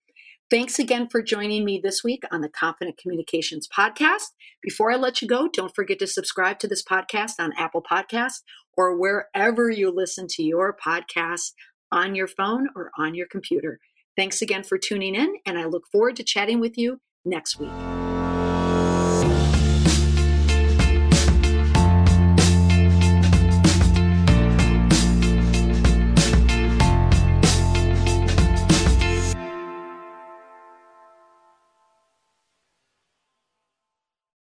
Thanks 0.50 0.80
again 0.80 1.08
for 1.08 1.22
joining 1.22 1.64
me 1.64 1.80
this 1.82 2.02
week 2.02 2.24
on 2.32 2.40
the 2.40 2.48
Confident 2.48 2.96
Communications 2.96 3.68
Podcast. 3.68 4.30
Before 4.62 4.90
I 4.90 4.96
let 4.96 5.22
you 5.22 5.28
go, 5.28 5.48
don't 5.52 5.74
forget 5.74 6.00
to 6.00 6.08
subscribe 6.08 6.58
to 6.58 6.68
this 6.68 6.82
podcast 6.82 7.34
on 7.38 7.52
Apple 7.56 7.82
Podcasts 7.82 8.40
or 8.76 8.98
wherever 8.98 9.70
you 9.70 9.92
listen 9.92 10.26
to 10.30 10.42
your 10.42 10.76
podcast 10.76 11.52
on 11.92 12.14
your 12.14 12.26
phone 12.26 12.68
or 12.74 12.90
on 12.98 13.14
your 13.14 13.26
computer. 13.28 13.78
Thanks 14.16 14.42
again 14.42 14.64
for 14.64 14.76
tuning 14.76 15.14
in, 15.14 15.36
and 15.46 15.56
I 15.56 15.66
look 15.66 15.84
forward 15.92 16.16
to 16.16 16.24
chatting 16.24 16.58
with 16.58 16.76
you 16.76 17.00
next 17.24 17.58
week. 17.58 17.70